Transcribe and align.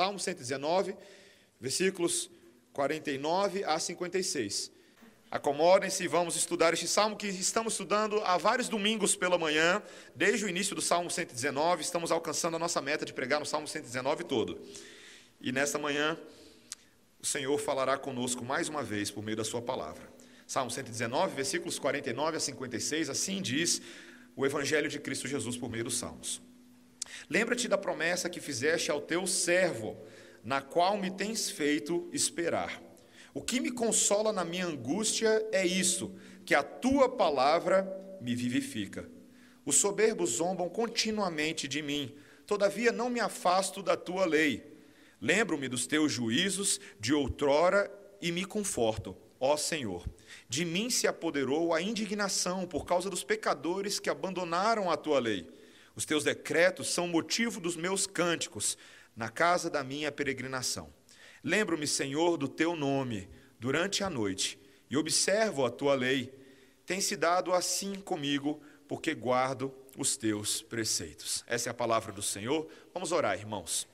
Salmo 0.00 0.18
119, 0.18 0.96
versículos 1.60 2.30
49 2.72 3.64
a 3.64 3.78
56. 3.78 4.72
Acomodem-se 5.30 6.02
e 6.02 6.08
vamos 6.08 6.36
estudar 6.36 6.72
este 6.72 6.88
salmo 6.88 7.18
que 7.18 7.26
estamos 7.26 7.74
estudando 7.74 8.18
há 8.24 8.38
vários 8.38 8.66
domingos 8.66 9.14
pela 9.14 9.36
manhã, 9.36 9.82
desde 10.16 10.46
o 10.46 10.48
início 10.48 10.74
do 10.74 10.80
Salmo 10.80 11.10
119, 11.10 11.82
estamos 11.82 12.10
alcançando 12.10 12.56
a 12.56 12.58
nossa 12.58 12.80
meta 12.80 13.04
de 13.04 13.12
pregar 13.12 13.40
no 13.40 13.44
Salmo 13.44 13.68
119 13.68 14.24
todo. 14.24 14.58
E 15.38 15.52
nesta 15.52 15.78
manhã, 15.78 16.18
o 17.22 17.26
Senhor 17.26 17.58
falará 17.58 17.98
conosco 17.98 18.42
mais 18.42 18.70
uma 18.70 18.82
vez 18.82 19.10
por 19.10 19.22
meio 19.22 19.36
da 19.36 19.44
Sua 19.44 19.60
palavra. 19.60 20.10
Salmo 20.46 20.70
119, 20.70 21.36
versículos 21.36 21.78
49 21.78 22.38
a 22.38 22.40
56, 22.40 23.10
assim 23.10 23.42
diz 23.42 23.82
o 24.34 24.46
Evangelho 24.46 24.88
de 24.88 24.98
Cristo 24.98 25.28
Jesus 25.28 25.58
por 25.58 25.68
meio 25.68 25.84
dos 25.84 25.98
Salmos. 25.98 26.40
Lembra-te 27.28 27.68
da 27.68 27.78
promessa 27.78 28.28
que 28.28 28.40
fizeste 28.40 28.90
ao 28.90 29.00
teu 29.00 29.26
servo, 29.26 29.96
na 30.44 30.60
qual 30.60 30.96
me 30.96 31.10
tens 31.10 31.50
feito 31.50 32.08
esperar. 32.12 32.82
O 33.32 33.42
que 33.42 33.60
me 33.60 33.70
consola 33.70 34.32
na 34.32 34.44
minha 34.44 34.66
angústia 34.66 35.46
é 35.52 35.64
isto, 35.64 36.12
que 36.44 36.54
a 36.54 36.62
tua 36.62 37.08
palavra 37.08 37.86
me 38.20 38.34
vivifica. 38.34 39.08
Os 39.64 39.76
soberbos 39.76 40.30
zombam 40.30 40.68
continuamente 40.68 41.68
de 41.68 41.80
mim, 41.82 42.14
todavia 42.46 42.90
não 42.90 43.08
me 43.08 43.20
afasto 43.20 43.82
da 43.82 43.96
tua 43.96 44.26
lei. 44.26 44.76
Lembro-me 45.20 45.68
dos 45.68 45.86
teus 45.86 46.10
juízos 46.10 46.80
de 46.98 47.12
outrora 47.12 47.90
e 48.20 48.32
me 48.32 48.44
conforto, 48.44 49.16
ó 49.38 49.56
Senhor. 49.56 50.04
De 50.48 50.64
mim 50.64 50.90
se 50.90 51.06
apoderou 51.06 51.72
a 51.72 51.80
indignação 51.80 52.66
por 52.66 52.84
causa 52.84 53.08
dos 53.08 53.22
pecadores 53.22 54.00
que 54.00 54.10
abandonaram 54.10 54.90
a 54.90 54.96
tua 54.96 55.20
lei. 55.20 55.46
Os 56.00 56.06
teus 56.06 56.24
decretos 56.24 56.88
são 56.88 57.06
motivo 57.06 57.60
dos 57.60 57.76
meus 57.76 58.06
cânticos 58.06 58.78
na 59.14 59.28
casa 59.28 59.68
da 59.68 59.84
minha 59.84 60.10
peregrinação. 60.10 60.90
Lembro-me, 61.44 61.86
Senhor, 61.86 62.38
do 62.38 62.48
teu 62.48 62.74
nome 62.74 63.28
durante 63.58 64.02
a 64.02 64.08
noite 64.08 64.58
e 64.88 64.96
observo 64.96 65.62
a 65.62 65.70
tua 65.70 65.94
lei. 65.94 66.32
Tem 66.86 67.02
se 67.02 67.16
dado 67.16 67.52
assim 67.52 67.96
comigo, 67.96 68.62
porque 68.88 69.12
guardo 69.14 69.74
os 69.94 70.16
teus 70.16 70.62
preceitos. 70.62 71.44
Essa 71.46 71.68
é 71.68 71.70
a 71.70 71.74
palavra 71.74 72.12
do 72.12 72.22
Senhor. 72.22 72.66
Vamos 72.94 73.12
orar, 73.12 73.38
irmãos. 73.38 73.86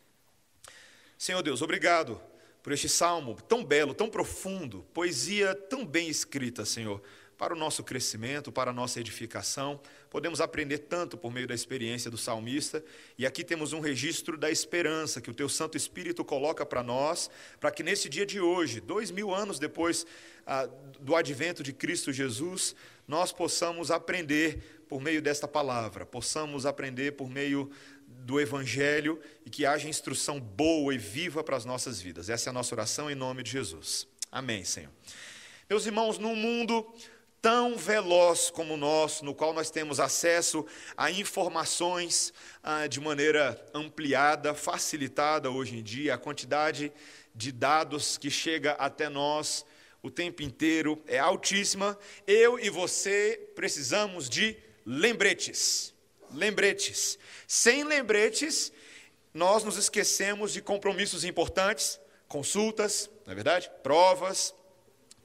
Senhor 1.19 1.43
Deus, 1.43 1.61
obrigado 1.61 2.23
por 2.63 2.71
este 2.71 2.89
salmo 2.89 3.37
tão 3.49 3.65
belo, 3.65 3.93
tão 3.93 4.09
profundo, 4.09 4.87
poesia 4.95 5.57
tão 5.57 5.85
bem 5.85 6.09
escrita, 6.09 6.65
Senhor 6.65 7.03
para 7.37 7.55
o 7.55 7.57
nosso 7.57 7.85
crescimento, 7.85 8.51
para 8.51 8.71
a 8.71 8.75
nossa 8.75 8.99
edificação. 8.99 9.81
Podemos 10.11 10.41
aprender 10.41 10.79
tanto 10.79 11.17
por 11.17 11.33
meio 11.33 11.47
da 11.47 11.55
experiência 11.55 12.11
do 12.11 12.17
salmista, 12.17 12.83
e 13.19 13.27
aqui 13.27 13.45
temos 13.45 13.73
um 13.73 13.81
registro 13.81 14.39
da 14.39 14.51
esperança 14.51 15.21
que 15.21 15.31
o 15.31 15.35
Teu 15.35 15.49
Santo 15.49 15.77
Espírito 15.77 16.25
coloca 16.25 16.65
para 16.65 16.83
nós, 16.83 17.31
para 17.61 17.71
que 17.71 17.83
nesse 17.83 18.09
dia 18.09 18.25
de 18.25 18.41
hoje, 18.41 18.81
dois 18.81 19.11
mil 19.11 19.35
anos 19.35 19.59
depois 19.59 20.07
ah, 20.47 20.69
do 21.01 21.15
advento 21.15 21.63
de 21.63 21.73
Cristo 21.73 22.13
Jesus, 22.13 22.75
nós 23.07 23.33
possamos 23.33 23.91
aprender 23.91 24.85
por 24.89 25.01
meio 25.01 25.21
desta 25.21 25.47
palavra, 25.47 26.07
possamos 26.07 26.65
aprender 26.65 27.13
por 27.13 27.29
meio 27.29 27.71
do 28.07 28.41
Evangelho 28.41 29.21
e 29.45 29.51
que 29.51 29.67
haja 29.67 29.89
instrução 29.89 30.41
boa 30.41 30.95
e 30.95 30.99
viva 30.99 31.43
para 31.45 31.57
as 31.57 31.65
nossas 31.65 32.01
vidas. 32.01 32.31
Essa 32.31 32.49
é 32.49 32.51
a 32.51 32.55
nossa 32.55 32.75
oração 32.75 33.11
em 33.11 33.15
nome 33.15 33.43
de 33.43 33.51
Jesus. 33.51 34.07
Amém, 34.31 34.65
Senhor. 34.65 34.91
Meus 35.69 35.87
irmãos, 35.87 36.19
no 36.19 36.35
mundo 36.37 36.87
tão 37.41 37.77
veloz 37.77 38.51
como 38.51 38.75
o 38.75 38.77
nosso, 38.77 39.25
no 39.25 39.35
qual 39.35 39.53
nós 39.53 39.71
temos 39.71 40.01
acesso 40.01 40.67
a 40.97 41.11
informações 41.11 42.33
ah, 42.63 42.87
de 42.87 43.01
maneira 43.01 43.65
ampliada, 43.73 44.55
facilitada 44.55 45.51
hoje 45.51 45.77
em 45.77 45.83
dia, 45.83 46.15
a 46.15 46.19
quantidade 46.19 46.93
de 47.35 47.53
dados 47.53 48.17
que 48.17 48.31
chega 48.31 48.73
até 48.73 49.09
nós 49.09 49.65
o 50.07 50.11
tempo 50.11 50.41
inteiro 50.43 51.03
é 51.09 51.19
altíssima. 51.19 51.99
Eu 52.29 52.61
e 52.61 52.71
você 52.71 53.51
precisamos 53.57 54.29
de 54.29 54.57
lembretes. 54.85 55.93
Lembretes. 56.33 57.19
Sem 57.47 57.83
lembretes, 57.83 58.73
nós 59.35 59.65
nos 59.65 59.77
esquecemos 59.77 60.53
de 60.53 60.63
compromissos 60.63 61.25
importantes, 61.25 61.99
consultas, 62.29 63.11
não 63.25 63.33
é 63.33 63.35
verdade? 63.35 63.69
Provas, 63.83 64.55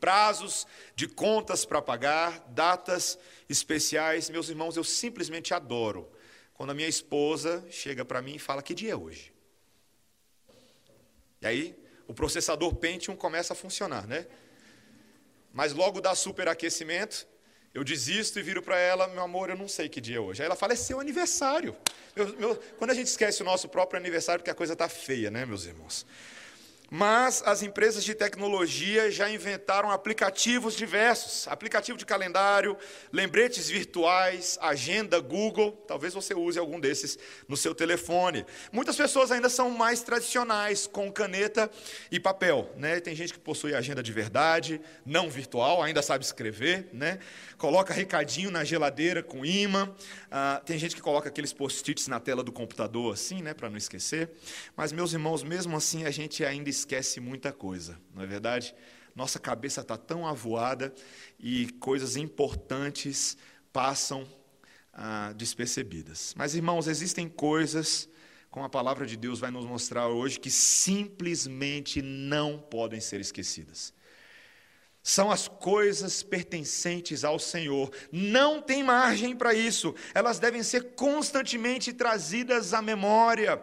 prazos 0.02 0.68
de 0.96 1.08
contas 1.08 1.64
para 1.64 1.82
pagar, 1.82 2.40
datas 2.50 3.18
especiais. 3.48 4.30
Meus 4.30 4.50
irmãos, 4.50 4.76
eu 4.76 4.84
simplesmente 4.84 5.54
adoro 5.54 6.12
quando 6.56 6.72
a 6.72 6.74
minha 6.74 6.90
esposa 6.90 7.64
chega 7.70 8.04
para 8.04 8.22
mim 8.22 8.36
e 8.36 8.40
fala: 8.40 8.62
Que 8.62 8.74
dia 8.74 8.92
é 8.92 8.96
hoje? 8.96 9.32
E 11.42 11.48
aí, 11.48 11.76
o 12.08 12.14
processador 12.14 12.76
Pentium 12.76 13.16
começa 13.16 13.54
a 13.54 13.56
funcionar, 13.56 14.06
né? 14.06 14.28
Mas 15.54 15.74
logo 15.74 16.02
dá 16.02 16.16
superaquecimento, 16.16 17.28
eu 17.74 17.84
desisto 17.84 18.40
e 18.40 18.44
viro 18.44 18.62
para 18.62 18.78
ela: 18.78 19.08
Meu 19.08 19.22
amor, 19.22 19.50
eu 19.50 19.56
não 19.56 19.68
sei 19.68 19.88
que 19.88 20.02
dia 20.02 20.18
é 20.18 20.20
hoje. 20.20 20.42
Aí 20.42 20.48
ela 20.48 20.56
fala: 20.56 20.74
É 20.74 20.76
seu 20.76 21.00
aniversário. 21.00 21.78
Meu, 22.16 22.28
meu, 22.38 22.56
quando 22.78 22.92
a 22.92 22.94
gente 22.94 23.08
esquece 23.08 23.42
o 23.42 23.46
nosso 23.46 23.70
próprio 23.70 24.00
aniversário, 24.00 24.42
porque 24.42 24.52
a 24.52 24.56
coisa 24.56 24.74
está 24.74 24.90
feia, 24.90 25.30
né, 25.30 25.46
meus 25.46 25.66
irmãos? 25.66 26.06
Mas 26.94 27.42
as 27.46 27.64
empresas 27.64 28.04
de 28.04 28.14
tecnologia 28.14 29.10
já 29.10 29.30
inventaram 29.30 29.90
aplicativos 29.90 30.76
diversos, 30.76 31.48
aplicativo 31.48 31.98
de 31.98 32.06
calendário, 32.06 32.78
lembretes 33.14 33.70
virtuais, 33.70 34.60
agenda 34.62 35.18
Google, 35.22 35.72
talvez 35.88 36.14
você 36.14 36.34
use 36.34 36.60
algum 36.60 36.82
desses 36.82 37.18
no 37.48 37.56
seu 37.56 37.74
telefone. 37.74 38.46
Muitas 38.74 38.98
pessoas 38.98 39.32
ainda 39.32 39.48
são 39.48 39.70
mais 39.70 40.02
tradicionais, 40.02 40.86
com 40.86 41.10
caneta 41.10 41.72
e 42.12 42.20
papel, 42.20 42.70
né? 42.76 43.00
Tem 43.00 43.16
gente 43.16 43.32
que 43.32 43.40
possui 43.40 43.74
agenda 43.74 44.04
de 44.04 44.12
verdade, 44.12 44.82
não 45.06 45.30
virtual, 45.30 45.82
ainda 45.82 46.02
sabe 46.02 46.26
escrever, 46.26 46.90
né? 46.92 47.20
Coloca 47.58 47.94
recadinho 47.94 48.52
na 48.52 48.66
geladeira 48.66 49.24
com 49.24 49.46
imã. 49.46 49.90
Ah, 50.30 50.62
tem 50.66 50.78
gente 50.78 50.94
que 50.94 51.02
coloca 51.02 51.30
aqueles 51.30 51.54
post-its 51.54 52.10
na 52.10 52.20
tela 52.20 52.44
do 52.44 52.52
computador 52.52 53.14
assim, 53.14 53.42
né, 53.42 53.54
para 53.54 53.70
não 53.70 53.78
esquecer. 53.78 54.30
Mas 54.76 54.92
meus 54.92 55.14
irmãos, 55.14 55.42
mesmo 55.42 55.78
assim 55.78 56.04
a 56.04 56.12
gente 56.12 56.44
ainda 56.44 56.70
esquece 56.82 57.20
muita 57.20 57.52
coisa, 57.52 57.98
não 58.14 58.24
é 58.24 58.26
verdade? 58.28 58.76
Nossa 59.16 59.40
cabeça 59.40 59.82
está 59.82 59.98
tão 59.98 60.26
avoada 60.26 60.94
e 61.40 61.72
coisas 61.74 62.16
importantes 62.16 63.38
passam 63.72 64.28
ah, 64.94 65.34
despercebidas. 65.36 66.34
Mas, 66.36 66.56
irmãos, 66.56 66.88
existem 66.88 67.28
coisas, 67.28 68.10
como 68.50 68.66
a 68.66 68.70
palavra 68.70 69.06
de 69.06 69.16
Deus 69.16 69.40
vai 69.40 69.52
nos 69.52 69.66
mostrar 69.66 70.08
hoje, 70.08 70.40
que 70.40 70.50
simplesmente 70.50 72.02
não 72.02 72.58
podem 72.58 73.00
ser 73.00 73.20
esquecidas. 73.20 73.94
São 75.04 75.32
as 75.32 75.48
coisas 75.48 76.22
pertencentes 76.22 77.24
ao 77.24 77.40
Senhor. 77.40 77.92
Não 78.12 78.62
tem 78.62 78.84
margem 78.84 79.36
para 79.36 79.54
isso. 79.54 79.96
Elas 80.14 80.40
devem 80.40 80.62
ser 80.62 80.94
constantemente 80.94 81.92
trazidas 81.92 82.74
à 82.74 82.82
memória 82.82 83.62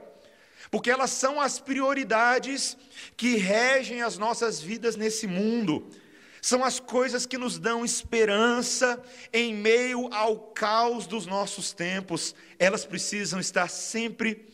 porque 0.71 0.91
elas 0.91 1.11
são 1.11 1.41
as 1.41 1.59
prioridades 1.59 2.77
que 3.17 3.37
regem 3.37 4.03
as 4.03 4.19
nossas 4.19 4.61
vidas 4.61 4.97
nesse 4.97 5.27
mundo. 5.27 5.89
São 6.41 6.65
as 6.65 6.79
coisas 6.79 7.27
que 7.27 7.37
nos 7.37 7.59
dão 7.59 7.85
esperança 7.85 9.03
em 9.33 9.55
meio 9.55 10.13
ao 10.13 10.39
caos 10.39 11.07
dos 11.07 11.27
nossos 11.27 11.73
tempos. 11.73 12.35
Elas 12.59 12.85
precisam 12.85 13.41
estar 13.41 13.69
sempre 13.69 14.47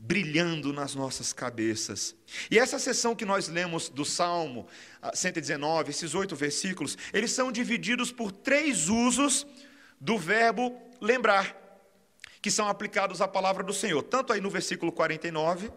brilhando 0.00 0.72
nas 0.72 0.94
nossas 0.94 1.32
cabeças. 1.32 2.14
E 2.50 2.58
essa 2.58 2.78
sessão 2.78 3.16
que 3.16 3.24
nós 3.24 3.48
lemos 3.48 3.88
do 3.88 4.04
Salmo 4.04 4.66
119, 5.12 5.88
ah, 5.88 5.90
esses 5.90 6.14
oito 6.14 6.36
versículos, 6.36 6.96
eles 7.12 7.32
são 7.32 7.50
divididos 7.50 8.12
por 8.12 8.30
três 8.30 8.88
usos 8.88 9.46
do 10.00 10.16
verbo 10.16 10.80
lembrar 11.00 11.57
que 12.48 12.52
são 12.52 12.66
aplicados 12.66 13.20
à 13.20 13.28
palavra 13.28 13.62
do 13.62 13.74
Senhor, 13.74 14.02
tanto 14.02 14.32
aí 14.32 14.40
no 14.40 14.48
versículo 14.48 14.90
49, 14.90 15.70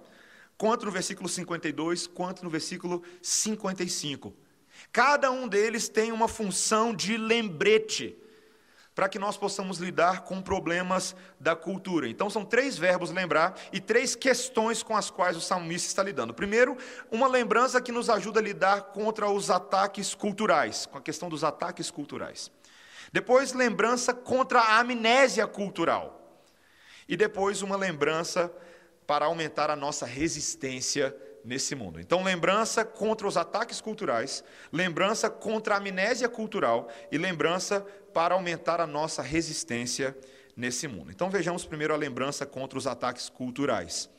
quanto 0.57 0.85
no 0.85 0.91
versículo 0.91 1.27
52, 1.27 2.07
quanto 2.07 2.45
no 2.45 2.49
versículo 2.49 3.03
55. 3.21 4.33
Cada 4.89 5.29
um 5.31 5.49
deles 5.49 5.89
tem 5.89 6.13
uma 6.13 6.29
função 6.29 6.95
de 6.95 7.17
lembrete, 7.17 8.17
para 8.95 9.09
que 9.09 9.19
nós 9.19 9.35
possamos 9.35 9.79
lidar 9.79 10.21
com 10.21 10.41
problemas 10.41 11.13
da 11.37 11.57
cultura. 11.57 12.07
Então, 12.07 12.29
são 12.29 12.45
três 12.45 12.77
verbos 12.77 13.11
lembrar 13.11 13.59
e 13.73 13.81
três 13.81 14.15
questões 14.15 14.81
com 14.81 14.95
as 14.95 15.09
quais 15.09 15.35
o 15.35 15.41
salmista 15.41 15.89
está 15.89 16.01
lidando. 16.01 16.33
Primeiro, 16.33 16.77
uma 17.11 17.27
lembrança 17.27 17.81
que 17.81 17.91
nos 17.91 18.09
ajuda 18.09 18.39
a 18.39 18.43
lidar 18.43 18.81
contra 18.93 19.29
os 19.29 19.49
ataques 19.49 20.15
culturais, 20.15 20.85
com 20.85 20.97
a 20.97 21.01
questão 21.01 21.27
dos 21.27 21.43
ataques 21.43 21.91
culturais. 21.91 22.49
Depois, 23.11 23.51
lembrança 23.51 24.13
contra 24.13 24.61
a 24.61 24.79
amnésia 24.79 25.45
cultural 25.45 26.20
e 27.11 27.17
depois 27.17 27.61
uma 27.61 27.75
lembrança 27.75 28.49
para 29.05 29.25
aumentar 29.25 29.69
a 29.69 29.75
nossa 29.75 30.05
resistência 30.05 31.13
nesse 31.43 31.75
mundo. 31.75 31.99
Então, 31.99 32.23
lembrança 32.23 32.85
contra 32.85 33.27
os 33.27 33.35
ataques 33.35 33.81
culturais, 33.81 34.41
lembrança 34.71 35.29
contra 35.29 35.75
a 35.75 35.77
amnésia 35.77 36.29
cultural 36.29 36.87
e 37.11 37.17
lembrança 37.17 37.81
para 38.13 38.33
aumentar 38.33 38.79
a 38.79 38.87
nossa 38.87 39.21
resistência 39.21 40.17
nesse 40.55 40.87
mundo. 40.87 41.11
Então, 41.11 41.29
vejamos 41.29 41.65
primeiro 41.65 41.93
a 41.93 41.97
lembrança 41.97 42.45
contra 42.45 42.79
os 42.79 42.87
ataques 42.87 43.27
culturais. 43.27 44.09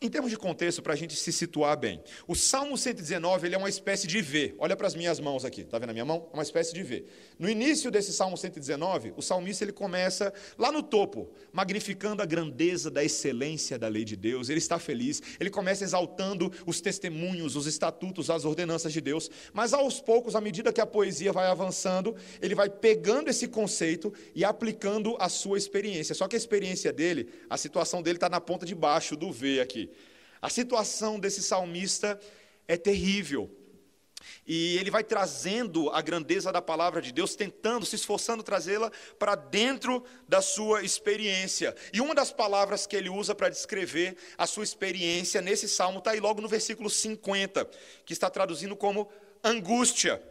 Em 0.00 0.08
termos 0.08 0.30
de 0.30 0.36
contexto, 0.36 0.80
para 0.80 0.92
a 0.92 0.96
gente 0.96 1.16
se 1.16 1.32
situar 1.32 1.76
bem, 1.76 2.00
o 2.28 2.34
Salmo 2.36 2.78
119 2.78 3.48
ele 3.48 3.56
é 3.56 3.58
uma 3.58 3.68
espécie 3.68 4.06
de 4.06 4.22
V. 4.22 4.54
Olha 4.56 4.76
para 4.76 4.86
as 4.86 4.94
minhas 4.94 5.18
mãos 5.18 5.44
aqui, 5.44 5.62
está 5.62 5.76
vendo 5.76 5.90
a 5.90 5.92
minha 5.92 6.04
mão? 6.04 6.28
É 6.32 6.36
uma 6.36 6.42
espécie 6.42 6.72
de 6.72 6.84
V. 6.84 7.04
No 7.36 7.50
início 7.50 7.90
desse 7.90 8.12
Salmo 8.12 8.36
119, 8.36 9.14
o 9.16 9.22
salmista 9.22 9.64
ele 9.64 9.72
começa 9.72 10.32
lá 10.56 10.70
no 10.70 10.84
topo, 10.84 11.32
magnificando 11.52 12.22
a 12.22 12.26
grandeza 12.26 12.92
da 12.92 13.02
excelência 13.02 13.76
da 13.76 13.88
lei 13.88 14.04
de 14.04 14.14
Deus. 14.14 14.48
Ele 14.48 14.58
está 14.58 14.78
feliz, 14.78 15.20
ele 15.40 15.50
começa 15.50 15.82
exaltando 15.82 16.52
os 16.64 16.80
testemunhos, 16.80 17.56
os 17.56 17.66
estatutos, 17.66 18.30
as 18.30 18.44
ordenanças 18.44 18.92
de 18.92 19.00
Deus. 19.00 19.28
Mas 19.52 19.72
aos 19.72 20.00
poucos, 20.00 20.36
à 20.36 20.40
medida 20.40 20.72
que 20.72 20.80
a 20.80 20.86
poesia 20.86 21.32
vai 21.32 21.48
avançando, 21.48 22.14
ele 22.40 22.54
vai 22.54 22.70
pegando 22.70 23.30
esse 23.30 23.48
conceito 23.48 24.14
e 24.32 24.44
aplicando 24.44 25.16
a 25.18 25.28
sua 25.28 25.58
experiência. 25.58 26.14
Só 26.14 26.28
que 26.28 26.36
a 26.36 26.38
experiência 26.38 26.92
dele, 26.92 27.28
a 27.50 27.56
situação 27.56 28.00
dele 28.00 28.16
está 28.16 28.28
na 28.28 28.40
ponta 28.40 28.64
de 28.64 28.76
baixo 28.76 29.16
do 29.16 29.32
V 29.32 29.60
aqui. 29.60 29.87
A 30.40 30.48
situação 30.48 31.18
desse 31.18 31.42
salmista 31.42 32.18
é 32.66 32.76
terrível. 32.76 33.50
E 34.46 34.78
ele 34.78 34.90
vai 34.90 35.04
trazendo 35.04 35.90
a 35.90 36.00
grandeza 36.00 36.52
da 36.52 36.62
palavra 36.62 37.00
de 37.00 37.12
Deus, 37.12 37.36
tentando, 37.36 37.84
se 37.84 37.96
esforçando 37.96 38.42
trazê-la 38.42 38.90
para 39.18 39.34
dentro 39.34 40.04
da 40.26 40.40
sua 40.40 40.82
experiência. 40.82 41.74
E 41.92 42.00
uma 42.00 42.14
das 42.14 42.32
palavras 42.32 42.86
que 42.86 42.96
ele 42.96 43.08
usa 43.08 43.34
para 43.34 43.48
descrever 43.48 44.16
a 44.36 44.46
sua 44.46 44.64
experiência 44.64 45.40
nesse 45.40 45.68
salmo 45.68 45.98
está 45.98 46.12
aí 46.12 46.20
logo 46.20 46.40
no 46.40 46.48
versículo 46.48 46.88
50, 46.88 47.64
que 48.04 48.12
está 48.12 48.30
traduzindo 48.30 48.74
como 48.74 49.10
angústia. 49.42 50.22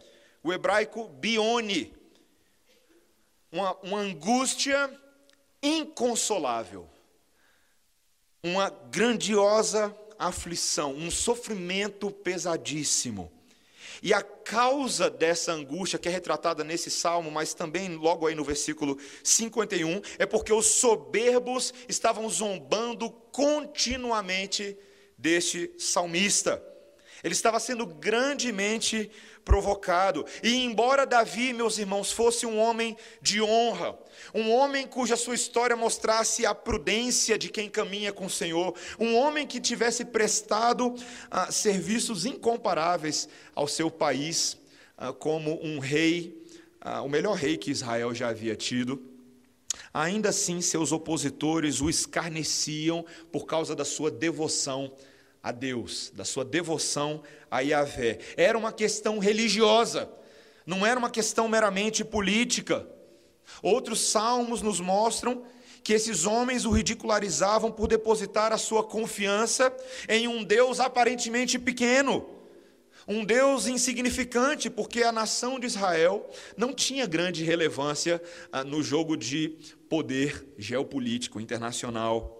O 0.42 0.52
hebraico 0.52 1.08
bione. 1.08 1.96
Uma, 3.50 3.74
uma 3.78 3.98
angústia 4.00 4.90
inconsolável 5.62 6.88
uma 8.50 8.70
grandiosa 8.90 9.94
aflição, 10.18 10.94
um 10.94 11.10
sofrimento 11.10 12.10
pesadíssimo. 12.10 13.30
E 14.02 14.12
a 14.12 14.22
causa 14.22 15.10
dessa 15.10 15.52
angústia, 15.52 15.98
que 15.98 16.08
é 16.08 16.12
retratada 16.12 16.62
nesse 16.62 16.90
salmo, 16.90 17.30
mas 17.30 17.54
também 17.54 17.96
logo 17.96 18.26
aí 18.26 18.34
no 18.34 18.44
versículo 18.44 18.98
51, 19.22 20.00
é 20.18 20.26
porque 20.26 20.52
os 20.52 20.66
soberbos 20.66 21.74
estavam 21.88 22.28
zombando 22.28 23.10
continuamente 23.10 24.76
deste 25.16 25.72
salmista. 25.78 26.62
Ele 27.22 27.34
estava 27.34 27.58
sendo 27.58 27.84
grandemente 27.86 29.10
provocado. 29.44 30.26
E 30.42 30.54
embora 30.54 31.06
Davi, 31.06 31.52
meus 31.52 31.78
irmãos, 31.78 32.12
fosse 32.12 32.44
um 32.44 32.58
homem 32.58 32.96
de 33.22 33.40
honra, 33.40 33.98
um 34.34 34.52
homem 34.52 34.86
cuja 34.86 35.16
sua 35.16 35.34
história 35.34 35.74
mostrasse 35.74 36.44
a 36.44 36.54
prudência 36.54 37.38
de 37.38 37.48
quem 37.48 37.68
caminha 37.68 38.12
com 38.12 38.26
o 38.26 38.30
Senhor, 38.30 38.74
um 39.00 39.16
homem 39.16 39.46
que 39.46 39.60
tivesse 39.60 40.04
prestado 40.04 40.94
ah, 41.30 41.50
serviços 41.50 42.26
incomparáveis 42.26 43.28
ao 43.54 43.66
seu 43.66 43.90
país, 43.90 44.58
ah, 44.96 45.12
como 45.12 45.58
um 45.64 45.78
rei, 45.78 46.36
ah, 46.80 47.02
o 47.02 47.08
melhor 47.08 47.34
rei 47.34 47.56
que 47.56 47.70
Israel 47.70 48.14
já 48.14 48.28
havia 48.28 48.54
tido. 48.54 49.02
Ainda 49.94 50.28
assim, 50.28 50.60
seus 50.60 50.92
opositores 50.92 51.80
o 51.80 51.88
escarneciam 51.88 53.04
por 53.32 53.46
causa 53.46 53.74
da 53.74 53.84
sua 53.84 54.10
devoção 54.10 54.92
a 55.48 55.52
Deus, 55.52 56.12
da 56.14 56.26
sua 56.26 56.44
devoção 56.44 57.22
a 57.50 57.60
Yahvé. 57.60 58.18
Era 58.36 58.58
uma 58.58 58.70
questão 58.70 59.18
religiosa, 59.18 60.10
não 60.66 60.84
era 60.84 60.98
uma 60.98 61.08
questão 61.08 61.48
meramente 61.48 62.04
política. 62.04 62.86
Outros 63.62 63.98
salmos 64.00 64.60
nos 64.60 64.78
mostram 64.78 65.42
que 65.82 65.94
esses 65.94 66.26
homens 66.26 66.66
o 66.66 66.70
ridicularizavam 66.70 67.72
por 67.72 67.88
depositar 67.88 68.52
a 68.52 68.58
sua 68.58 68.84
confiança 68.84 69.74
em 70.06 70.28
um 70.28 70.44
Deus 70.44 70.80
aparentemente 70.80 71.58
pequeno, 71.58 72.28
um 73.06 73.24
Deus 73.24 73.66
insignificante, 73.66 74.68
porque 74.68 75.02
a 75.02 75.10
nação 75.10 75.58
de 75.58 75.66
Israel 75.66 76.28
não 76.58 76.74
tinha 76.74 77.06
grande 77.06 77.42
relevância 77.42 78.20
ah, 78.52 78.62
no 78.62 78.82
jogo 78.82 79.16
de 79.16 79.56
poder 79.88 80.46
geopolítico 80.58 81.40
internacional. 81.40 82.37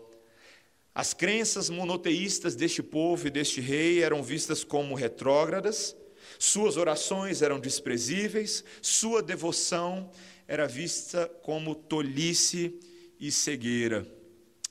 As 0.99 1.15
crenças 1.15 1.71
monoteístas 1.71 2.57
deste 2.57 2.83
povo 2.83 3.29
e 3.29 3.31
deste 3.31 3.61
rei 3.61 4.03
eram 4.03 4.21
vistas 4.21 4.65
como 4.65 4.97
retrógradas, 4.97 5.97
suas 6.41 6.77
orações 6.77 7.41
eram 7.41 7.61
desprezíveis, 7.61 8.65
sua 8.83 9.23
devoção 9.23 10.11
era 10.49 10.67
vista 10.67 11.29
como 11.45 11.77
tolice 11.77 12.81
e 13.21 13.31
cegueira. 13.31 14.13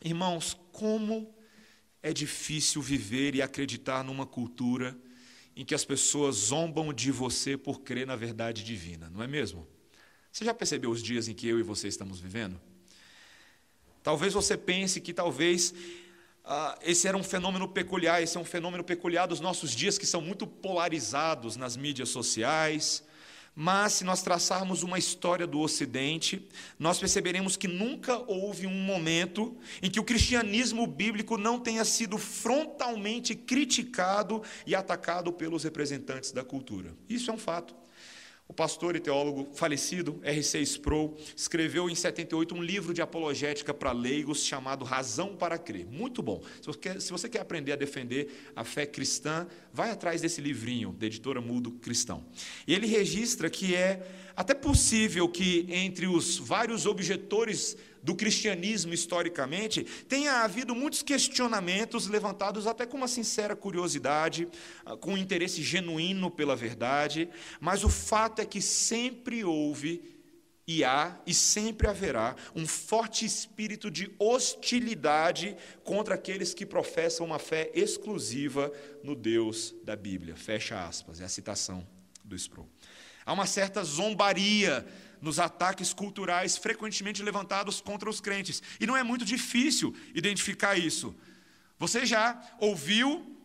Irmãos, 0.03 0.59
como 0.73 1.33
é 2.03 2.11
difícil 2.11 2.81
viver 2.81 3.33
e 3.33 3.41
acreditar 3.41 4.03
numa 4.03 4.25
cultura 4.25 4.99
em 5.55 5.63
que 5.63 5.73
as 5.73 5.85
pessoas 5.85 6.35
zombam 6.35 6.91
de 6.91 7.09
você 7.09 7.55
por 7.55 7.83
crer 7.83 8.05
na 8.05 8.17
verdade 8.17 8.65
divina, 8.65 9.09
não 9.09 9.23
é 9.23 9.27
mesmo? 9.27 9.65
Você 10.29 10.43
já 10.43 10.53
percebeu 10.53 10.91
os 10.91 11.01
dias 11.01 11.29
em 11.29 11.33
que 11.33 11.47
eu 11.47 11.57
e 11.57 11.63
você 11.63 11.87
estamos 11.87 12.19
vivendo? 12.19 12.59
Talvez 14.03 14.33
você 14.33 14.57
pense 14.57 14.99
que 14.99 15.13
talvez 15.13 15.73
ah, 16.49 16.79
esse 16.81 17.09
era 17.09 17.17
um 17.17 17.23
fenômeno 17.23 17.67
peculiar, 17.67 18.23
esse 18.23 18.37
é 18.37 18.39
um 18.39 18.45
fenômeno 18.45 18.81
peculiar 18.81 19.27
dos 19.27 19.41
nossos 19.41 19.71
dias 19.71 19.97
que 19.97 20.05
são 20.05 20.21
muito 20.21 20.47
polarizados 20.47 21.57
nas 21.57 21.75
mídias 21.75 22.07
sociais. 22.07 23.03
Mas 23.53 23.93
se 23.93 24.03
nós 24.05 24.21
traçarmos 24.21 24.81
uma 24.81 24.97
história 24.97 25.45
do 25.45 25.59
Ocidente, 25.59 26.47
nós 26.79 26.99
perceberemos 26.99 27.57
que 27.57 27.67
nunca 27.67 28.17
houve 28.31 28.65
um 28.65 28.73
momento 28.73 29.57
em 29.81 29.89
que 29.89 29.99
o 29.99 30.03
cristianismo 30.03 30.87
bíblico 30.87 31.37
não 31.37 31.59
tenha 31.59 31.83
sido 31.83 32.17
frontalmente 32.17 33.35
criticado 33.35 34.41
e 34.65 34.73
atacado 34.73 35.33
pelos 35.33 35.63
representantes 35.63 36.31
da 36.31 36.45
cultura. 36.45 36.95
Isso 37.09 37.29
é 37.29 37.33
um 37.33 37.37
fato. 37.37 37.75
O 38.47 38.53
pastor 38.53 38.95
e 38.95 38.99
teólogo 38.99 39.49
falecido, 39.53 40.21
R.C. 40.23 40.61
Sproul, 40.61 41.17
escreveu 41.35 41.89
em 41.89 41.95
78 41.95 42.55
um 42.55 42.63
livro 42.63 42.93
de 42.93 43.01
apologética 43.01 43.73
para 43.73 43.91
leigos 43.91 44.45
chamado 44.45 44.85
Razão 44.85 45.35
para 45.35 45.57
Crer. 45.57 45.85
Muito 45.85 46.23
bom. 46.23 46.41
Se 46.61 46.67
você, 46.67 46.79
quer, 46.79 47.01
se 47.01 47.11
você 47.11 47.27
quer 47.27 47.41
aprender 47.41 47.73
a 47.73 47.75
defender 47.75 48.51
a 48.55 48.63
fé 48.63 48.85
cristã, 48.85 49.45
vai 49.73 49.91
atrás 49.91 50.21
desse 50.21 50.39
livrinho, 50.39 50.93
da 50.93 51.07
editora 51.07 51.41
Mudo 51.41 51.71
Cristão. 51.71 52.25
E 52.65 52.73
ele 52.73 52.87
registra 52.87 53.49
que 53.49 53.75
é 53.75 54.07
até 54.37 54.53
possível 54.53 55.27
que 55.27 55.65
entre 55.67 56.05
os 56.05 56.37
vários 56.37 56.85
objetores 56.85 57.75
do 58.03 58.15
cristianismo 58.15 58.93
historicamente, 58.93 59.83
tenha 60.07 60.43
havido 60.43 60.75
muitos 60.75 61.01
questionamentos 61.01 62.07
levantados 62.07 62.67
até 62.67 62.85
com 62.85 62.97
uma 62.97 63.07
sincera 63.07 63.55
curiosidade, 63.55 64.47
ah, 64.85 64.95
com 64.95 65.13
um 65.13 65.17
interesse 65.17 65.63
genuíno 65.63 66.29
pela 66.29 66.55
verdade, 66.55 67.27
mas 67.59 67.83
o 67.83 67.89
fato 67.89 68.39
é 68.39 68.45
que 68.45 68.61
sempre 68.61 69.43
houve 69.43 70.03
e 70.67 70.83
há 70.83 71.19
e 71.25 71.33
sempre 71.33 71.87
haverá 71.87 72.35
um 72.55 72.67
forte 72.67 73.25
espírito 73.25 73.89
de 73.89 74.11
hostilidade 74.19 75.57
contra 75.83 76.13
aqueles 76.13 76.53
que 76.53 76.65
professam 76.65 77.25
uma 77.25 77.39
fé 77.39 77.71
exclusiva 77.73 78.71
no 79.03 79.15
Deus 79.15 79.73
da 79.83 79.95
Bíblia. 79.95 80.35
Fecha 80.35 80.85
aspas, 80.87 81.19
é 81.21 81.25
a 81.25 81.29
citação 81.29 81.87
do 82.23 82.35
Sproul. 82.35 82.69
Há 83.27 83.33
uma 83.33 83.45
certa 83.45 83.83
zombaria 83.83 84.87
nos 85.21 85.37
ataques 85.37 85.91
culturais 85.91 86.55
frequentemente 86.55 87.21
levantados 87.21 87.81
contra 87.81 88.09
os 88.09 88.21
crentes. 88.21 88.63
E 88.79 88.87
não 88.87 88.95
é 88.95 89.03
muito 89.03 89.25
difícil 89.25 89.93
identificar 90.15 90.77
isso. 90.77 91.13
Você 91.77 92.05
já 92.05 92.41
ouviu, 92.57 93.37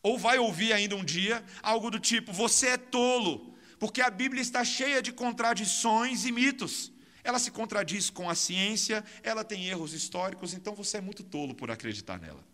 ou 0.00 0.16
vai 0.16 0.38
ouvir 0.38 0.72
ainda 0.72 0.94
um 0.94 1.04
dia, 1.04 1.44
algo 1.60 1.90
do 1.90 1.98
tipo: 1.98 2.32
você 2.32 2.68
é 2.68 2.76
tolo, 2.76 3.56
porque 3.76 4.00
a 4.00 4.08
Bíblia 4.08 4.40
está 4.40 4.64
cheia 4.64 5.02
de 5.02 5.12
contradições 5.12 6.24
e 6.24 6.30
mitos. 6.30 6.92
Ela 7.24 7.40
se 7.40 7.50
contradiz 7.50 8.08
com 8.08 8.30
a 8.30 8.36
ciência, 8.36 9.04
ela 9.24 9.42
tem 9.42 9.66
erros 9.66 9.92
históricos, 9.92 10.54
então 10.54 10.76
você 10.76 10.98
é 10.98 11.00
muito 11.00 11.24
tolo 11.24 11.56
por 11.56 11.72
acreditar 11.72 12.20
nela. 12.20 12.44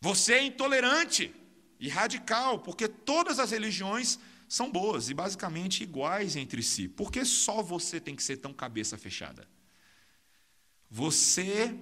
Você 0.00 0.34
é 0.34 0.44
intolerante 0.44 1.34
e 1.80 1.88
radical, 1.88 2.60
porque 2.60 2.86
todas 2.86 3.40
as 3.40 3.50
religiões 3.50 4.20
são 4.52 4.70
boas 4.70 5.08
e 5.08 5.14
basicamente 5.14 5.82
iguais 5.82 6.36
entre 6.36 6.62
si. 6.62 6.86
Por 6.86 7.10
que 7.10 7.24
só 7.24 7.62
você 7.62 7.98
tem 7.98 8.14
que 8.14 8.22
ser 8.22 8.36
tão 8.36 8.52
cabeça 8.52 8.98
fechada? 8.98 9.48
Você 10.90 11.74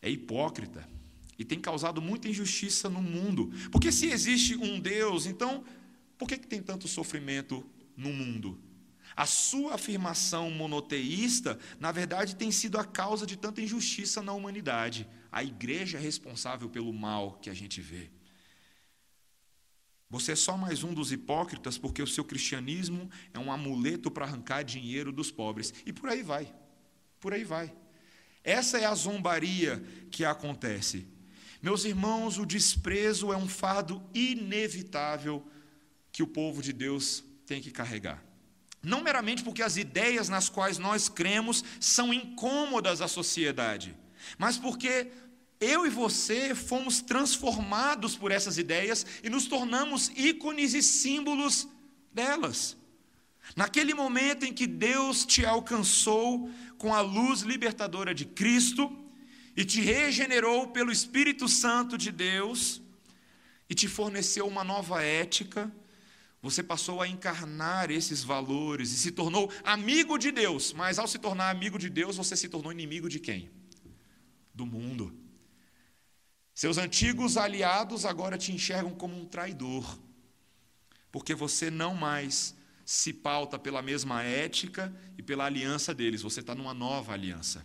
é 0.00 0.08
hipócrita 0.08 0.88
e 1.38 1.44
tem 1.44 1.60
causado 1.60 2.00
muita 2.00 2.26
injustiça 2.26 2.88
no 2.88 3.02
mundo. 3.02 3.52
Porque 3.70 3.92
se 3.92 4.06
existe 4.06 4.56
um 4.56 4.80
Deus, 4.80 5.26
então 5.26 5.62
por 6.16 6.26
que, 6.26 6.38
que 6.38 6.46
tem 6.46 6.62
tanto 6.62 6.88
sofrimento 6.88 7.62
no 7.94 8.10
mundo? 8.10 8.58
A 9.14 9.26
sua 9.26 9.74
afirmação 9.74 10.50
monoteísta, 10.50 11.58
na 11.78 11.92
verdade, 11.92 12.34
tem 12.34 12.50
sido 12.50 12.78
a 12.78 12.84
causa 12.84 13.26
de 13.26 13.36
tanta 13.36 13.60
injustiça 13.60 14.22
na 14.22 14.32
humanidade. 14.32 15.06
A 15.30 15.44
igreja 15.44 15.98
é 15.98 16.00
responsável 16.00 16.70
pelo 16.70 16.94
mal 16.94 17.38
que 17.42 17.50
a 17.50 17.54
gente 17.54 17.78
vê. 17.78 18.10
Você 20.10 20.32
é 20.32 20.36
só 20.36 20.56
mais 20.56 20.82
um 20.82 20.94
dos 20.94 21.12
hipócritas 21.12 21.76
porque 21.76 22.02
o 22.02 22.06
seu 22.06 22.24
cristianismo 22.24 23.10
é 23.34 23.38
um 23.38 23.52
amuleto 23.52 24.10
para 24.10 24.24
arrancar 24.24 24.62
dinheiro 24.62 25.12
dos 25.12 25.30
pobres. 25.30 25.74
E 25.84 25.92
por 25.92 26.08
aí 26.08 26.22
vai. 26.22 26.52
Por 27.20 27.34
aí 27.34 27.44
vai. 27.44 27.72
Essa 28.42 28.78
é 28.78 28.86
a 28.86 28.94
zombaria 28.94 29.84
que 30.10 30.24
acontece. 30.24 31.06
Meus 31.60 31.84
irmãos, 31.84 32.38
o 32.38 32.46
desprezo 32.46 33.32
é 33.32 33.36
um 33.36 33.48
fardo 33.48 34.02
inevitável 34.14 35.46
que 36.10 36.22
o 36.22 36.26
povo 36.26 36.62
de 36.62 36.72
Deus 36.72 37.22
tem 37.44 37.60
que 37.60 37.70
carregar. 37.70 38.24
Não 38.82 39.02
meramente 39.02 39.42
porque 39.42 39.62
as 39.62 39.76
ideias 39.76 40.28
nas 40.28 40.48
quais 40.48 40.78
nós 40.78 41.08
cremos 41.08 41.64
são 41.80 42.14
incômodas 42.14 43.02
à 43.02 43.08
sociedade, 43.08 43.94
mas 44.38 44.56
porque 44.56 45.10
eu 45.60 45.86
e 45.86 45.90
você 45.90 46.54
fomos 46.54 47.00
transformados 47.00 48.16
por 48.16 48.30
essas 48.30 48.58
ideias 48.58 49.04
e 49.22 49.28
nos 49.28 49.46
tornamos 49.46 50.10
ícones 50.16 50.74
e 50.74 50.82
símbolos 50.82 51.68
delas. 52.12 52.76
Naquele 53.56 53.94
momento 53.94 54.44
em 54.44 54.52
que 54.52 54.66
Deus 54.66 55.24
te 55.24 55.44
alcançou 55.44 56.50
com 56.76 56.94
a 56.94 57.00
luz 57.00 57.40
libertadora 57.40 58.14
de 58.14 58.24
Cristo 58.24 58.96
e 59.56 59.64
te 59.64 59.80
regenerou 59.80 60.68
pelo 60.68 60.92
Espírito 60.92 61.48
Santo 61.48 61.98
de 61.98 62.12
Deus 62.12 62.80
e 63.68 63.74
te 63.74 63.88
forneceu 63.88 64.46
uma 64.46 64.62
nova 64.62 65.02
ética, 65.02 65.72
você 66.40 66.62
passou 66.62 67.02
a 67.02 67.08
encarnar 67.08 67.90
esses 67.90 68.22
valores 68.22 68.92
e 68.92 68.96
se 68.96 69.10
tornou 69.10 69.52
amigo 69.64 70.16
de 70.16 70.30
Deus, 70.30 70.72
mas 70.72 70.98
ao 70.98 71.08
se 71.08 71.18
tornar 71.18 71.50
amigo 71.50 71.78
de 71.78 71.90
Deus, 71.90 72.16
você 72.16 72.36
se 72.36 72.48
tornou 72.48 72.70
inimigo 72.70 73.08
de 73.08 73.18
quem? 73.18 73.50
Do 74.54 74.64
mundo. 74.64 75.27
Seus 76.58 76.76
antigos 76.76 77.36
aliados 77.36 78.04
agora 78.04 78.36
te 78.36 78.50
enxergam 78.50 78.92
como 78.92 79.16
um 79.16 79.24
traidor, 79.24 79.96
porque 81.12 81.32
você 81.32 81.70
não 81.70 81.94
mais 81.94 82.52
se 82.84 83.12
pauta 83.12 83.56
pela 83.56 83.80
mesma 83.80 84.24
ética 84.24 84.92
e 85.16 85.22
pela 85.22 85.44
aliança 85.44 85.94
deles, 85.94 86.20
você 86.20 86.40
está 86.40 86.56
numa 86.56 86.74
nova 86.74 87.12
aliança. 87.12 87.64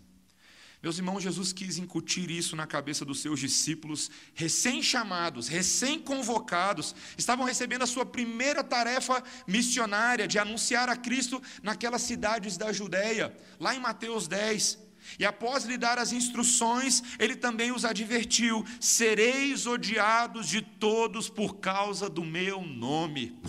Meus 0.80 1.00
irmãos, 1.00 1.24
Jesus 1.24 1.52
quis 1.52 1.80
incutir 1.80 2.30
isso 2.30 2.56
na 2.56 2.68
cabeça 2.68 3.04
dos 3.04 3.20
seus 3.20 3.40
discípulos, 3.40 4.12
recém-chamados, 4.36 5.48
recém-convocados, 5.48 6.94
estavam 7.18 7.48
recebendo 7.48 7.82
a 7.82 7.88
sua 7.88 8.06
primeira 8.06 8.64
tarefa 8.64 9.24
missionária 9.48 10.28
de 10.28 10.38
anunciar 10.38 10.88
a 10.88 10.96
Cristo 10.96 11.42
naquelas 11.64 12.04
cidades 12.04 12.58
da 12.58 12.72
Judéia, 12.72 13.36
lá 13.60 13.74
em 13.74 13.80
Mateus 13.80 14.28
10. 14.28 14.93
E 15.20 15.26
após 15.26 15.66
lhe 15.66 15.78
dar 15.78 15.98
as 16.00 16.12
instruções, 16.12 17.02
ele 17.20 17.36
também 17.36 17.72
os 17.72 17.86
advertiu: 17.86 18.66
sereis 18.80 19.66
odiados 19.66 20.48
de 20.48 20.62
todos 20.62 21.30
por 21.30 21.58
causa 21.58 22.10
do 22.10 22.24
meu 22.24 22.62
nome. 22.62 23.40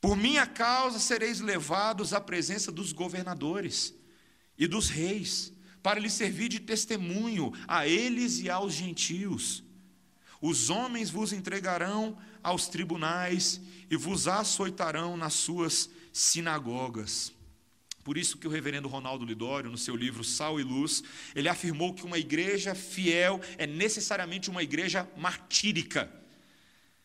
Por 0.00 0.16
minha 0.16 0.46
causa 0.46 0.98
sereis 0.98 1.40
levados 1.40 2.12
à 2.12 2.20
presença 2.20 2.72
dos 2.72 2.92
governadores 2.92 3.94
e 4.58 4.66
dos 4.66 4.88
reis 4.88 5.52
para 5.82 5.98
lhe 5.98 6.10
servir 6.10 6.48
de 6.48 6.60
testemunho 6.60 7.52
a 7.66 7.86
eles 7.86 8.40
e 8.40 8.48
aos 8.48 8.72
gentios. 8.72 9.64
Os 10.40 10.70
homens 10.70 11.10
vos 11.10 11.32
entregarão 11.32 12.18
aos 12.42 12.66
tribunais 12.66 13.60
e 13.90 13.96
vos 13.96 14.26
açoitarão 14.26 15.16
nas 15.16 15.34
suas 15.34 15.88
sinagogas. 16.12 17.32
Por 18.04 18.18
isso 18.18 18.38
que 18.38 18.46
o 18.46 18.50
reverendo 18.50 18.88
Ronaldo 18.88 19.24
Lidório, 19.24 19.70
no 19.70 19.78
seu 19.78 19.94
livro 19.94 20.24
Sal 20.24 20.58
e 20.58 20.62
Luz, 20.62 21.02
ele 21.34 21.48
afirmou 21.48 21.94
que 21.94 22.04
uma 22.04 22.18
igreja 22.18 22.74
fiel 22.74 23.40
é 23.56 23.66
necessariamente 23.66 24.50
uma 24.50 24.62
igreja 24.62 25.08
martírica, 25.16 26.12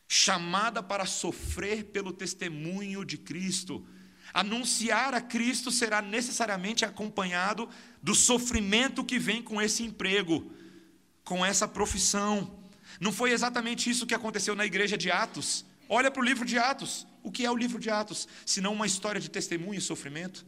chamada 0.08 0.82
para 0.82 1.06
sofrer 1.06 1.86
pelo 1.86 2.12
testemunho 2.12 3.06
de 3.06 3.18
Cristo, 3.18 3.86
Anunciar 4.34 5.14
a 5.14 5.22
Cristo 5.22 5.72
será 5.72 6.02
necessariamente 6.02 6.86
acompanhado 6.86 7.70
do 8.02 8.14
sofrimento 8.14 9.04
que 9.04 9.18
vem 9.18 9.42
com 9.42 9.62
esse 9.62 9.84
emprego, 9.84 10.52
com 11.24 11.46
essa 11.46 11.68
profissão. 11.68 12.60
Não 13.00 13.12
foi 13.12 13.32
exatamente 13.32 13.90
isso 13.90 14.06
que 14.06 14.14
aconteceu 14.14 14.56
na 14.56 14.66
igreja 14.66 14.98
de 14.98 15.10
Atos. 15.10 15.66
Olha 15.90 16.12
para 16.12 16.22
o 16.22 16.26
livro 16.26 16.46
de 16.46 16.58
Atos. 16.58 17.08
O 17.24 17.32
que 17.32 17.46
é 17.46 17.52
o 17.52 17.56
livro 17.56 17.80
de 17.80 17.90
Atos? 17.90 18.28
Senão 18.46 18.74
uma 18.74 18.86
história 18.86 19.20
de 19.20 19.30
testemunho 19.30 19.78
e 19.78 19.82
sofrimento? 19.82 20.46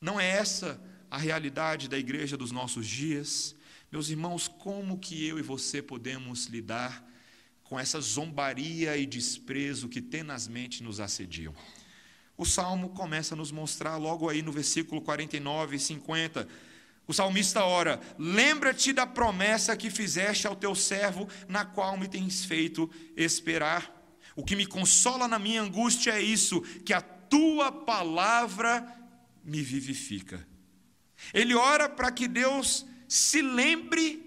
Não 0.00 0.20
é 0.20 0.28
essa 0.28 0.80
a 1.10 1.16
realidade 1.16 1.88
da 1.88 1.98
igreja 1.98 2.36
dos 2.36 2.50
nossos 2.50 2.86
dias? 2.86 3.54
Meus 3.90 4.08
irmãos, 4.08 4.48
como 4.48 4.98
que 4.98 5.26
eu 5.26 5.38
e 5.38 5.42
você 5.42 5.80
podemos 5.80 6.46
lidar 6.46 7.04
com 7.62 7.78
essa 7.78 8.00
zombaria 8.00 8.96
e 8.96 9.06
desprezo 9.06 9.88
que 9.88 10.02
tenazmente 10.02 10.82
nos 10.82 11.00
assediam? 11.00 11.54
O 12.36 12.44
salmo 12.44 12.88
começa 12.90 13.34
a 13.34 13.36
nos 13.36 13.52
mostrar 13.52 13.96
logo 13.96 14.28
aí 14.28 14.42
no 14.42 14.50
versículo 14.50 15.00
49 15.00 15.76
e 15.76 15.78
50. 15.78 16.48
O 17.06 17.12
salmista 17.12 17.64
ora: 17.64 18.00
Lembra-te 18.18 18.92
da 18.92 19.06
promessa 19.06 19.76
que 19.76 19.90
fizeste 19.90 20.46
ao 20.46 20.56
teu 20.56 20.74
servo, 20.74 21.28
na 21.48 21.64
qual 21.64 21.96
me 21.96 22.08
tens 22.08 22.44
feito 22.44 22.90
esperar. 23.16 23.92
O 24.34 24.44
que 24.44 24.56
me 24.56 24.66
consola 24.66 25.28
na 25.28 25.38
minha 25.38 25.62
angústia 25.62 26.12
é 26.12 26.20
isso, 26.20 26.60
que 26.84 26.92
a 26.92 27.00
tua 27.00 27.70
palavra 27.70 28.84
me 29.44 29.62
vivifica. 29.62 30.46
Ele 31.32 31.54
ora 31.54 31.88
para 31.88 32.10
que 32.10 32.26
Deus 32.26 32.86
se 33.08 33.42
lembre 33.42 34.24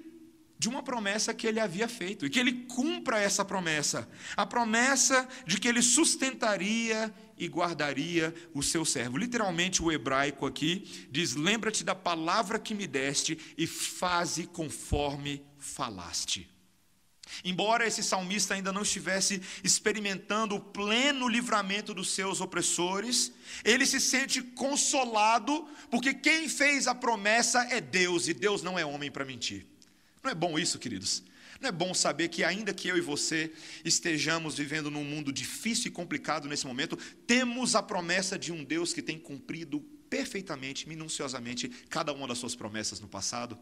de 0.60 0.68
uma 0.68 0.82
promessa 0.82 1.34
que 1.34 1.46
ele 1.46 1.60
havia 1.60 1.88
feito 1.88 2.26
e 2.26 2.30
que 2.30 2.40
ele 2.40 2.66
cumpra 2.66 3.20
essa 3.20 3.46
promessa, 3.46 4.10
a 4.36 4.46
promessa 4.46 5.28
de 5.46 5.60
que 5.60 5.68
ele 5.68 5.82
sustentaria 5.82 7.14
e 7.38 7.48
guardaria 7.48 8.34
o 8.54 8.64
seu 8.64 8.84
servo. 8.84 9.18
Literalmente 9.18 9.84
o 9.84 9.92
hebraico 9.92 10.46
aqui 10.46 11.08
diz: 11.12 11.36
"Lembra-te 11.36 11.84
da 11.84 11.94
palavra 11.94 12.58
que 12.58 12.74
me 12.74 12.88
deste 12.88 13.38
e 13.58 13.68
faze 13.68 14.48
conforme 14.48 15.44
falaste". 15.58 16.50
Embora 17.44 17.86
esse 17.86 18.04
salmista 18.04 18.54
ainda 18.54 18.72
não 18.72 18.82
estivesse 18.82 19.42
experimentando 19.64 20.56
o 20.56 20.60
pleno 20.60 21.28
livramento 21.28 21.94
dos 21.94 22.12
seus 22.12 22.42
opressores, 22.42 23.34
ele 23.64 23.86
se 23.86 24.00
sente 24.00 24.42
consolado, 24.42 25.68
porque 25.90 26.14
quem 26.14 26.50
fez 26.50 26.88
a 26.88 26.96
promessa 26.96 27.62
é 27.70 27.82
Deus, 27.82 28.28
e 28.28 28.34
Deus 28.34 28.64
não 28.64 28.78
é 28.78 28.86
homem 28.86 29.12
para 29.12 29.26
mentir. 29.26 29.66
Não 30.24 30.32
é 30.32 30.36
bom 30.36 30.58
isso, 30.58 30.80
queridos? 30.80 31.24
Não 31.60 31.70
é 31.70 31.72
bom 31.72 31.94
saber 31.94 32.28
que, 32.30 32.44
ainda 32.44 32.74
que 32.74 32.88
eu 32.88 32.98
e 32.98 33.02
você 33.02 33.52
estejamos 33.84 34.58
vivendo 34.58 34.92
num 34.92 35.04
mundo 35.04 35.32
difícil 35.32 35.88
e 35.88 35.92
complicado 35.92 36.48
nesse 36.48 36.68
momento, 36.68 36.98
temos 37.26 37.76
a 37.76 37.82
promessa 37.82 38.38
de 38.38 38.52
um 38.52 38.64
Deus 38.64 38.94
que 38.94 39.02
tem 39.02 39.18
cumprido 39.18 39.80
perfeitamente, 40.10 40.88
minuciosamente, 40.88 41.70
cada 41.90 42.14
uma 42.14 42.28
das 42.28 42.38
suas 42.38 42.56
promessas 42.56 43.00
no 43.00 43.08
passado? 43.08 43.58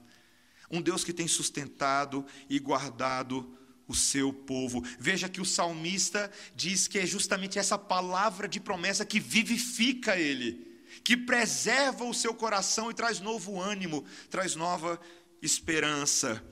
Um 0.70 0.82
Deus 0.82 1.04
que 1.04 1.14
tem 1.14 1.28
sustentado 1.28 2.26
e 2.50 2.60
guardado 2.60 3.58
o 3.88 3.96
seu 3.96 4.34
povo. 4.34 4.84
Veja 5.00 5.30
que 5.30 5.42
o 5.42 5.46
salmista 5.46 6.32
diz 6.56 6.88
que 6.88 7.00
é 7.00 7.06
justamente 7.06 7.60
essa 7.60 7.78
palavra 7.78 8.48
de 8.48 8.60
promessa 8.60 9.06
que 9.06 9.20
vivifica 9.20 10.18
ele, 10.18 10.82
que 11.04 11.16
preserva 11.16 12.04
o 12.06 12.14
seu 12.14 12.34
coração 12.34 12.90
e 12.90 12.94
traz 12.94 13.20
novo 13.20 13.60
ânimo, 13.60 14.04
traz 14.30 14.56
nova 14.56 15.00
esperança. 15.42 16.44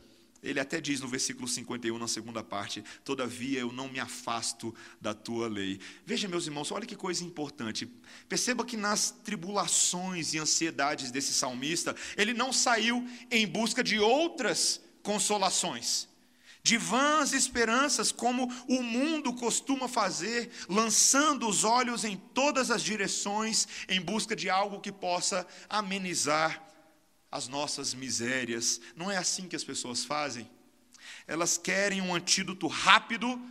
Ele 0.44 0.60
até 0.60 0.82
diz 0.82 1.00
no 1.00 1.08
versículo 1.08 1.48
51, 1.48 1.98
na 1.98 2.08
segunda 2.08 2.44
parte: 2.44 2.84
Todavia 3.06 3.62
eu 3.62 3.72
não 3.72 3.88
me 3.88 4.00
afasto 4.00 4.76
da 5.00 5.14
tua 5.14 5.48
lei. 5.48 5.80
Veja, 6.06 6.28
meus 6.28 6.46
irmãos, 6.46 6.72
olha 6.72 6.86
que 6.86 6.98
coisa 6.98 7.24
importante. 7.24 7.90
Perceba 8.28 8.66
que 8.66 8.76
nas 8.76 9.12
tribulações 9.24 10.34
e 10.34 10.40
ansiedades 10.40 11.12
desse 11.12 11.34
salmista, 11.34 11.96
ele 12.18 12.34
não 12.34 12.52
saiu 12.52 13.08
em 13.32 13.48
busca 13.48 13.82
de 13.82 14.00
outras 14.00 14.82
consolações, 15.02 16.10
de 16.62 16.78
vãs 16.78 17.32
esperanças, 17.32 18.12
como 18.12 18.52
o 18.68 18.82
mundo 18.84 19.34
costuma 19.34 19.88
fazer, 19.88 20.50
lançando 20.68 21.48
os 21.48 21.64
olhos 21.64 22.04
em 22.04 22.18
todas 22.34 22.70
as 22.70 22.82
direções 22.84 23.68
em 23.88 24.02
busca 24.02 24.36
de 24.36 24.50
algo 24.50 24.82
que 24.82 24.92
possa 24.92 25.48
amenizar 25.70 26.73
as 27.34 27.48
nossas 27.48 27.96
misérias. 27.96 28.80
Não 28.96 29.10
é 29.10 29.18
assim 29.18 29.48
que 29.48 29.56
as 29.56 29.64
pessoas 29.64 30.06
fazem. 30.06 30.48
Elas 31.26 31.58
querem 31.58 32.00
um 32.00 32.14
antídoto 32.14 32.68
rápido 32.68 33.42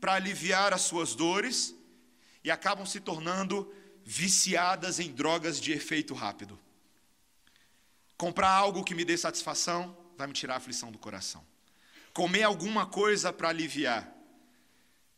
para 0.00 0.14
aliviar 0.14 0.72
as 0.72 0.82
suas 0.82 1.16
dores 1.16 1.74
e 2.44 2.52
acabam 2.52 2.86
se 2.86 3.00
tornando 3.00 3.68
viciadas 4.04 5.00
em 5.00 5.10
drogas 5.10 5.60
de 5.60 5.72
efeito 5.72 6.14
rápido. 6.14 6.56
Comprar 8.16 8.48
algo 8.48 8.84
que 8.84 8.94
me 8.94 9.04
dê 9.04 9.18
satisfação 9.18 9.96
vai 10.16 10.28
me 10.28 10.32
tirar 10.32 10.54
a 10.54 10.58
aflição 10.58 10.92
do 10.92 10.98
coração. 10.98 11.44
Comer 12.14 12.44
alguma 12.44 12.86
coisa 12.86 13.32
para 13.32 13.48
aliviar. 13.48 14.08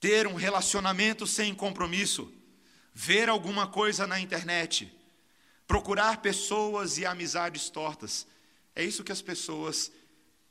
Ter 0.01 0.27
um 0.27 0.35
relacionamento 0.35 1.27
sem 1.27 1.55
compromisso. 1.55 2.33
Ver 2.95 3.29
alguma 3.29 3.67
coisa 3.67 4.07
na 4.07 4.19
internet 4.19 4.91
procurar 5.67 6.21
pessoas 6.21 6.99
e 6.99 7.07
amizades 7.07 7.69
tortas. 7.71 8.27
É 8.75 8.85
isso 8.85 9.05
que 9.05 9.13
as 9.13 9.23
pessoas 9.23 9.91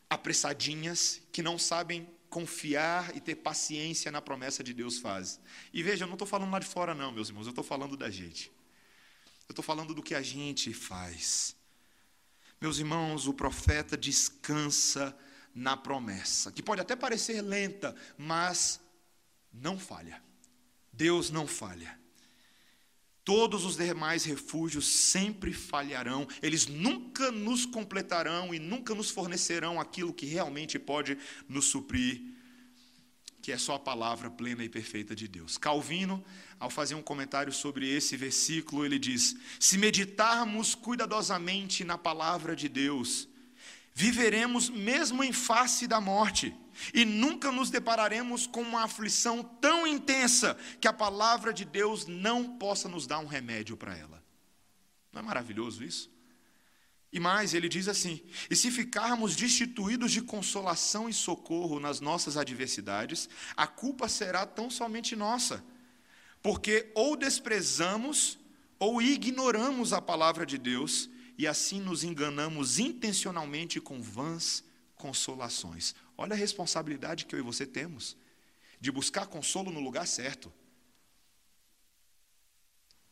apressadinhas, 0.09 1.21
que 1.31 1.41
não 1.41 1.57
sabem 1.57 2.07
confiar 2.29 3.15
e 3.15 3.19
ter 3.19 3.35
paciência 3.35 4.11
na 4.11 4.21
promessa 4.21 4.63
de 4.63 4.73
Deus 4.73 4.97
fazem. 4.97 5.39
E 5.71 5.83
veja, 5.83 6.03
eu 6.03 6.07
não 6.07 6.15
estou 6.15 6.27
falando 6.27 6.51
lá 6.51 6.59
de 6.59 6.65
fora, 6.65 6.95
não, 6.95 7.11
meus 7.11 7.29
irmãos, 7.29 7.45
eu 7.45 7.51
estou 7.51 7.63
falando 7.63 7.95
da 7.95 8.09
gente. 8.09 8.51
Eu 9.47 9.53
estou 9.53 9.63
falando 9.63 9.93
do 9.93 10.01
que 10.01 10.15
a 10.15 10.21
gente 10.21 10.73
faz. 10.73 11.55
Meus 12.59 12.79
irmãos, 12.79 13.27
o 13.27 13.33
profeta 13.33 13.97
descansa 13.97 15.15
na 15.53 15.77
promessa, 15.77 16.51
que 16.51 16.63
pode 16.63 16.81
até 16.81 16.95
parecer 16.95 17.41
lenta, 17.41 17.95
mas 18.17 18.79
não 19.51 19.77
falha. 19.77 20.23
Deus 20.91 21.29
não 21.29 21.45
falha. 21.45 21.99
Todos 23.23 23.63
os 23.63 23.77
demais 23.77 24.25
refúgios 24.25 24.85
sempre 24.85 25.53
falharão, 25.53 26.27
eles 26.41 26.67
nunca 26.67 27.31
nos 27.31 27.65
completarão 27.65 28.53
e 28.53 28.59
nunca 28.59 28.93
nos 28.93 29.09
fornecerão 29.09 29.79
aquilo 29.79 30.13
que 30.13 30.25
realmente 30.25 30.77
pode 30.77 31.17
nos 31.47 31.65
suprir, 31.65 32.21
que 33.41 33.51
é 33.51 33.57
só 33.57 33.75
a 33.75 33.79
palavra 33.79 34.29
plena 34.29 34.63
e 34.63 34.69
perfeita 34.69 35.15
de 35.15 35.27
Deus. 35.27 35.57
Calvino, 35.57 36.23
ao 36.59 36.69
fazer 36.69 36.95
um 36.95 37.01
comentário 37.01 37.53
sobre 37.53 37.89
esse 37.89 38.17
versículo, 38.17 38.85
ele 38.85 38.99
diz: 38.99 39.37
Se 39.57 39.77
meditarmos 39.77 40.75
cuidadosamente 40.75 41.85
na 41.85 41.97
palavra 41.97 42.55
de 42.55 42.67
Deus, 42.67 43.29
viveremos 43.93 44.69
mesmo 44.69 45.23
em 45.23 45.31
face 45.31 45.87
da 45.87 46.01
morte 46.01 46.55
e 46.93 47.05
nunca 47.05 47.51
nos 47.51 47.69
depararemos 47.69 48.47
com 48.47 48.61
uma 48.61 48.83
aflição 48.83 49.43
tão 49.43 49.85
intensa 49.85 50.57
que 50.81 50.87
a 50.87 50.93
palavra 50.93 51.53
de 51.53 51.63
Deus 51.63 52.07
não 52.07 52.57
possa 52.57 52.89
nos 52.89 53.05
dar 53.05 53.19
um 53.19 53.27
remédio 53.27 53.77
para 53.77 53.95
ela. 53.95 54.23
Não 55.11 55.21
é 55.21 55.23
maravilhoso 55.23 55.83
isso? 55.83 56.11
E 57.11 57.19
mais, 57.19 57.53
ele 57.53 57.69
diz 57.69 57.87
assim: 57.87 58.19
e 58.49 58.55
se 58.55 58.71
ficarmos 58.71 59.35
destituídos 59.35 60.11
de 60.11 60.21
consolação 60.21 61.07
e 61.07 61.13
socorro 61.13 61.79
nas 61.79 62.01
nossas 62.01 62.35
adversidades, 62.35 63.29
a 63.55 63.67
culpa 63.67 64.09
será 64.09 64.47
tão 64.47 64.71
somente 64.71 65.15
nossa, 65.15 65.63
porque 66.41 66.91
ou 66.95 67.15
desprezamos 67.15 68.39
ou 68.79 68.99
ignoramos 68.99 69.93
a 69.93 70.01
palavra 70.01 70.43
de 70.43 70.57
Deus 70.57 71.07
e 71.37 71.47
assim 71.47 71.79
nos 71.79 72.03
enganamos 72.03 72.79
intencionalmente 72.79 73.79
com 73.79 74.01
vãs 74.01 74.63
consolações. 74.95 75.95
Olha 76.17 76.33
a 76.33 76.37
responsabilidade 76.37 77.25
que 77.25 77.35
eu 77.35 77.39
e 77.39 77.43
você 77.43 77.65
temos 77.65 78.15
de 78.79 78.91
buscar 78.91 79.27
consolo 79.27 79.71
no 79.71 79.79
lugar 79.79 80.05
certo. 80.05 80.51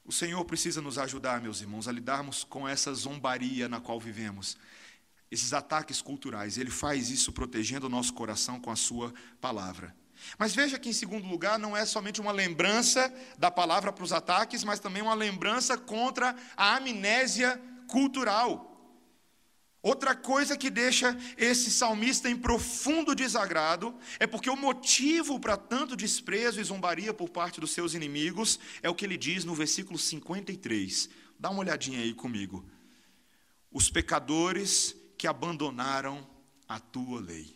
O 0.04 0.12
Senhor 0.12 0.44
precisa 0.44 0.82
nos 0.82 0.98
ajudar, 0.98 1.42
meus 1.42 1.62
irmãos, 1.62 1.88
a 1.88 1.92
lidarmos 1.92 2.44
com 2.44 2.68
essa 2.68 2.94
zombaria 2.94 3.70
na 3.70 3.80
qual 3.80 4.00
vivemos, 4.00 4.58
esses 5.30 5.54
ataques 5.54 6.02
culturais. 6.02 6.58
Ele 6.58 6.72
faz 6.72 7.10
isso 7.10 7.32
protegendo 7.32 7.86
o 7.86 7.90
nosso 7.90 8.14
coração 8.14 8.60
com 8.60 8.70
a 8.70 8.76
Sua 8.76 9.14
palavra. 9.40 9.96
Mas 10.38 10.54
veja 10.54 10.78
que, 10.78 10.90
em 10.90 10.94
segundo 10.94 11.28
lugar, 11.28 11.58
não 11.58 11.76
é 11.76 11.86
somente 11.86 12.20
uma 12.20 12.32
lembrança 12.32 13.14
da 13.38 13.50
palavra 13.50 13.92
para 13.92 14.04
os 14.04 14.12
ataques, 14.12 14.64
mas 14.64 14.80
também 14.80 15.02
uma 15.02 15.14
lembrança 15.14 15.78
contra 15.78 16.36
a 16.56 16.76
amnésia 16.76 17.60
cultural. 17.92 18.70
Outra 19.84 20.16
coisa 20.16 20.56
que 20.56 20.70
deixa 20.70 21.18
esse 21.38 21.72
salmista 21.72 22.30
em 22.30 22.38
profundo 22.38 23.14
desagrado 23.14 23.98
é 24.20 24.26
porque 24.26 24.50
o 24.50 24.56
motivo 24.56 25.40
para 25.40 25.58
tanto 25.58 25.96
desprezo 25.96 26.62
e 26.62 26.64
zombaria 26.64 27.14
por 27.14 27.30
parte 27.30 27.60
dos 27.60 27.72
seus 27.72 27.94
inimigos 27.94 28.60
é 28.82 28.90
o 28.90 28.96
que 28.96 29.04
ele 29.04 29.18
diz 29.18 29.44
no 29.44 29.56
versículo 29.56 29.98
53. 29.98 31.10
Dá 31.38 31.50
uma 31.50 31.62
olhadinha 31.62 32.00
aí 32.00 32.14
comigo. 32.14 32.64
Os 33.72 33.90
pecadores 33.90 34.96
que 35.18 35.28
abandonaram 35.28 36.28
a 36.68 36.80
tua 36.80 37.20
lei. 37.20 37.56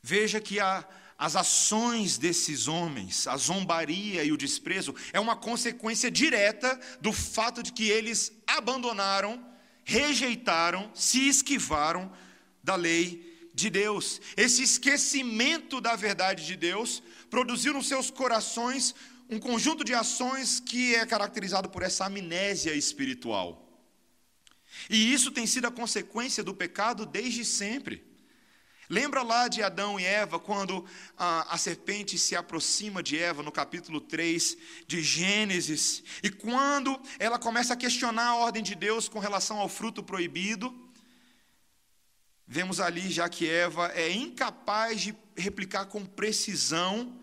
Veja 0.00 0.40
que 0.40 0.60
a, 0.60 0.88
as 1.20 1.36
ações 1.36 2.16
desses 2.16 2.66
homens, 2.66 3.26
a 3.28 3.36
zombaria 3.36 4.24
e 4.24 4.32
o 4.32 4.38
desprezo, 4.38 4.94
é 5.12 5.20
uma 5.20 5.36
consequência 5.36 6.10
direta 6.10 6.80
do 7.00 7.12
fato 7.12 7.62
de 7.62 7.72
que 7.72 7.88
eles 7.88 8.32
abandonaram 8.46 9.50
rejeitaram, 9.84 10.90
se 10.94 11.28
esquivaram 11.28 12.12
da 12.62 12.76
lei 12.76 13.50
de 13.52 13.68
Deus. 13.68 14.20
Esse 14.36 14.62
esquecimento 14.62 15.80
da 15.80 15.96
verdade 15.96 16.46
de 16.46 16.56
Deus 16.56 17.02
produziu 17.28 17.72
nos 17.72 17.88
seus 17.88 18.10
corações 18.10 18.94
um 19.28 19.38
conjunto 19.38 19.84
de 19.84 19.92
ações 19.92 20.60
que 20.60 20.94
é 20.94 21.04
caracterizado 21.04 21.68
por 21.68 21.82
essa 21.82 22.06
amnésia 22.06 22.72
espiritual. 22.74 23.68
E 24.88 25.12
isso 25.12 25.30
tem 25.30 25.46
sido 25.46 25.66
a 25.66 25.70
consequência 25.70 26.42
do 26.42 26.54
pecado 26.54 27.04
desde 27.04 27.44
sempre. 27.44 28.09
Lembra 28.92 29.22
lá 29.22 29.46
de 29.46 29.62
Adão 29.62 30.00
e 30.00 30.04
Eva, 30.04 30.40
quando 30.40 30.84
a, 31.16 31.54
a, 31.54 31.56
serpente 31.56 32.18
se 32.18 32.34
aproxima 32.34 33.00
de 33.00 33.16
Eva, 33.16 33.40
no 33.40 33.52
capítulo 33.52 34.00
3 34.00 34.56
de 34.84 35.00
Gênesis, 35.00 36.02
e 36.24 36.28
quando 36.28 37.00
ela 37.16 37.38
começa 37.38 37.74
a 37.74 37.76
questionar 37.76 38.30
a 38.30 38.34
ordem 38.34 38.64
de 38.64 38.74
Deus 38.74 39.08
com 39.08 39.20
relação 39.20 39.60
ao 39.60 39.68
fruto 39.68 40.02
proibido, 40.02 40.74
vemos 42.44 42.80
ali 42.80 43.08
já 43.12 43.28
que 43.28 43.48
Eva 43.48 43.92
é 43.94 44.10
incapaz 44.10 45.00
de 45.00 45.14
replicar 45.36 45.86
com 45.86 46.04
precisão 46.04 47.16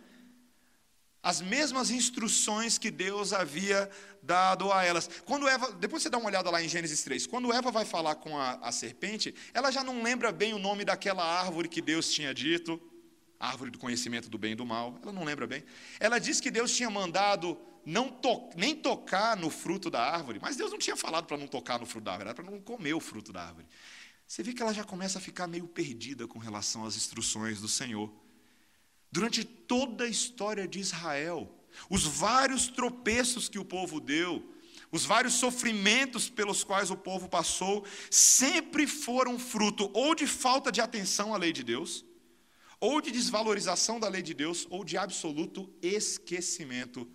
as 1.22 1.42
mesmas 1.42 1.92
instruções 1.92 2.78
que 2.78 2.90
Deus 2.90 3.34
havia 3.34 3.90
dado 4.28 4.72
a 4.72 4.84
elas. 4.84 5.10
Quando 5.26 5.48
Eva, 5.48 5.72
depois 5.72 6.04
você 6.04 6.10
dá 6.10 6.18
uma 6.18 6.28
olhada 6.28 6.52
lá 6.52 6.62
em 6.62 6.68
Gênesis 6.68 7.02
3, 7.04 7.26
quando 7.26 7.52
Eva 7.54 7.72
vai 7.72 7.86
falar 7.86 8.16
com 8.16 8.38
a, 8.38 8.56
a 8.56 8.72
serpente, 8.72 9.34
ela 9.54 9.72
já 9.72 9.84
não 9.84 10.04
lembra 10.04 10.32
bem 10.32 10.54
o 10.54 10.60
nome 10.60 10.84
daquela 10.84 11.24
árvore 11.24 11.70
que 11.70 11.82
Deus 11.82 12.12
tinha 12.12 12.34
dito, 12.34 12.80
árvore 13.40 13.72
do 13.72 13.80
conhecimento 13.80 14.30
do 14.30 14.38
bem 14.38 14.52
e 14.52 14.56
do 14.56 14.66
mal, 14.66 15.00
ela 15.02 15.14
não 15.14 15.24
lembra 15.24 15.48
bem. 15.48 15.64
Ela 16.00 16.20
diz 16.20 16.42
que 16.42 16.52
Deus 16.52 16.76
tinha 16.76 16.90
mandado 16.90 17.58
não 17.86 18.10
to, 18.10 18.50
nem 18.58 18.76
tocar 18.76 19.38
no 19.38 19.50
fruto 19.50 19.90
da 19.90 20.02
árvore, 20.02 20.40
mas 20.42 20.58
Deus 20.58 20.72
não 20.72 20.78
tinha 20.78 20.98
falado 20.98 21.26
para 21.26 21.38
não 21.38 21.48
tocar 21.48 21.80
no 21.80 21.86
fruto 21.86 22.04
da 22.04 22.12
árvore, 22.12 22.30
era 22.30 22.36
para 22.36 22.52
não 22.52 22.60
comer 22.60 22.94
o 22.94 23.00
fruto 23.00 23.32
da 23.32 23.44
árvore. 23.44 23.66
Você 24.28 24.44
vê 24.44 24.54
que 24.54 24.62
ela 24.62 24.74
já 24.74 24.84
começa 24.84 25.20
a 25.20 25.22
ficar 25.22 25.48
meio 25.48 25.66
perdida 25.66 26.28
com 26.28 26.38
relação 26.38 26.86
às 26.86 26.98
instruções 26.98 27.62
do 27.62 27.68
Senhor. 27.70 28.14
Durante 29.10 29.46
toda 29.46 30.04
a 30.04 30.08
história 30.08 30.68
de 30.68 30.80
Israel, 30.80 31.50
os 31.90 32.04
vários 32.06 32.68
tropeços 32.68 33.48
que 33.50 33.60
o 33.60 33.66
povo 33.66 34.00
deu, 34.00 34.54
os 34.92 35.06
vários 35.06 35.34
sofrimentos 35.34 36.30
pelos 36.30 36.64
quais 36.64 36.90
o 36.90 36.98
povo 36.98 37.28
passou, 37.28 37.86
sempre 38.10 38.88
foram 38.88 39.38
fruto 39.38 39.90
ou 39.94 40.16
de 40.16 40.26
falta 40.26 40.72
de 40.72 40.82
atenção 40.82 41.34
à 41.34 41.38
lei 41.38 41.52
de 41.52 41.64
Deus, 41.64 42.06
ou 42.80 43.02
de 43.02 43.12
desvalorização 43.12 44.00
da 44.00 44.08
lei 44.08 44.22
de 44.22 44.34
Deus, 44.34 44.68
ou 44.70 44.84
de 44.84 44.98
absoluto 44.98 45.74
esquecimento 45.82 47.10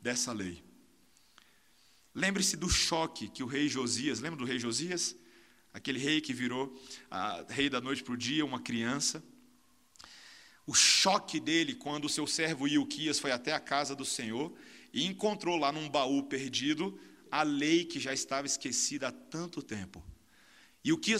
dessa 0.00 0.32
lei. 0.32 0.64
Lembre-se 2.14 2.56
do 2.56 2.68
choque 2.68 3.28
que 3.28 3.42
o 3.42 3.46
rei 3.46 3.68
Josias, 3.68 4.20
lembra 4.20 4.38
do 4.38 4.44
rei 4.44 4.58
Josias? 4.58 5.16
Aquele 5.72 5.98
rei 5.98 6.20
que 6.20 6.32
virou 6.32 6.72
ah, 7.10 7.44
rei 7.48 7.68
da 7.68 7.80
noite 7.80 8.02
para 8.02 8.14
o 8.14 8.16
dia, 8.16 8.44
uma 8.44 8.60
criança 8.60 9.22
o 10.66 10.74
choque 10.74 11.38
dele 11.38 11.74
quando 11.74 12.06
o 12.06 12.08
seu 12.08 12.26
servo 12.26 12.66
Ilquias 12.66 13.18
foi 13.18 13.32
até 13.32 13.52
a 13.52 13.60
casa 13.60 13.94
do 13.94 14.04
Senhor 14.04 14.52
e 14.92 15.04
encontrou 15.04 15.56
lá 15.56 15.70
num 15.70 15.88
baú 15.88 16.22
perdido 16.22 16.98
a 17.30 17.42
lei 17.42 17.84
que 17.84 17.98
já 17.98 18.12
estava 18.12 18.46
esquecida 18.46 19.08
há 19.08 19.12
tanto 19.12 19.62
tempo. 19.62 20.02
E 20.84 20.92
o 20.92 20.98
que 20.98 21.14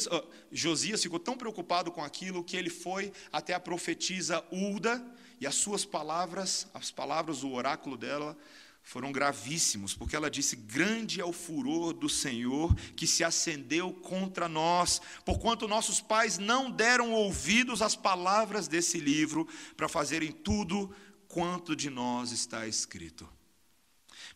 Josias 0.53 1.03
ficou 1.03 1.19
tão 1.19 1.37
preocupado 1.37 1.91
com 1.91 2.05
aquilo 2.05 2.45
que 2.45 2.57
ele 2.57 2.71
foi 2.71 3.13
até 3.33 3.55
a 3.55 3.61
profetisa 3.61 4.45
Ulda 4.53 5.05
e 5.41 5.47
as 5.47 5.55
suas 5.55 5.85
palavras, 5.85 6.69
as 6.73 6.91
palavras, 6.91 7.43
o 7.43 7.53
oráculo 7.53 7.97
dela, 7.97 8.37
foram 8.85 9.11
gravíssimos, 9.11 9.95
porque 9.95 10.15
ela 10.15 10.31
disse: 10.31 10.55
Grande 10.55 11.21
é 11.21 11.25
o 11.25 11.33
furor 11.33 11.95
do 11.95 12.09
Senhor 12.09 12.73
que 12.95 13.07
se 13.07 13.25
acendeu 13.25 13.93
contra 13.95 14.47
nós, 14.47 15.01
porquanto 15.25 15.67
nossos 15.67 16.03
pais 16.03 16.37
não 16.37 16.71
deram 16.71 17.11
ouvidos 17.11 17.81
às 17.81 17.97
palavras 17.97 18.69
desse 18.69 19.01
livro 19.01 19.49
para 19.75 19.89
fazerem 19.89 20.31
tudo 20.31 20.95
quanto 21.27 21.75
de 21.75 21.89
nós 21.89 22.31
está 22.31 22.69
escrito. 22.69 23.27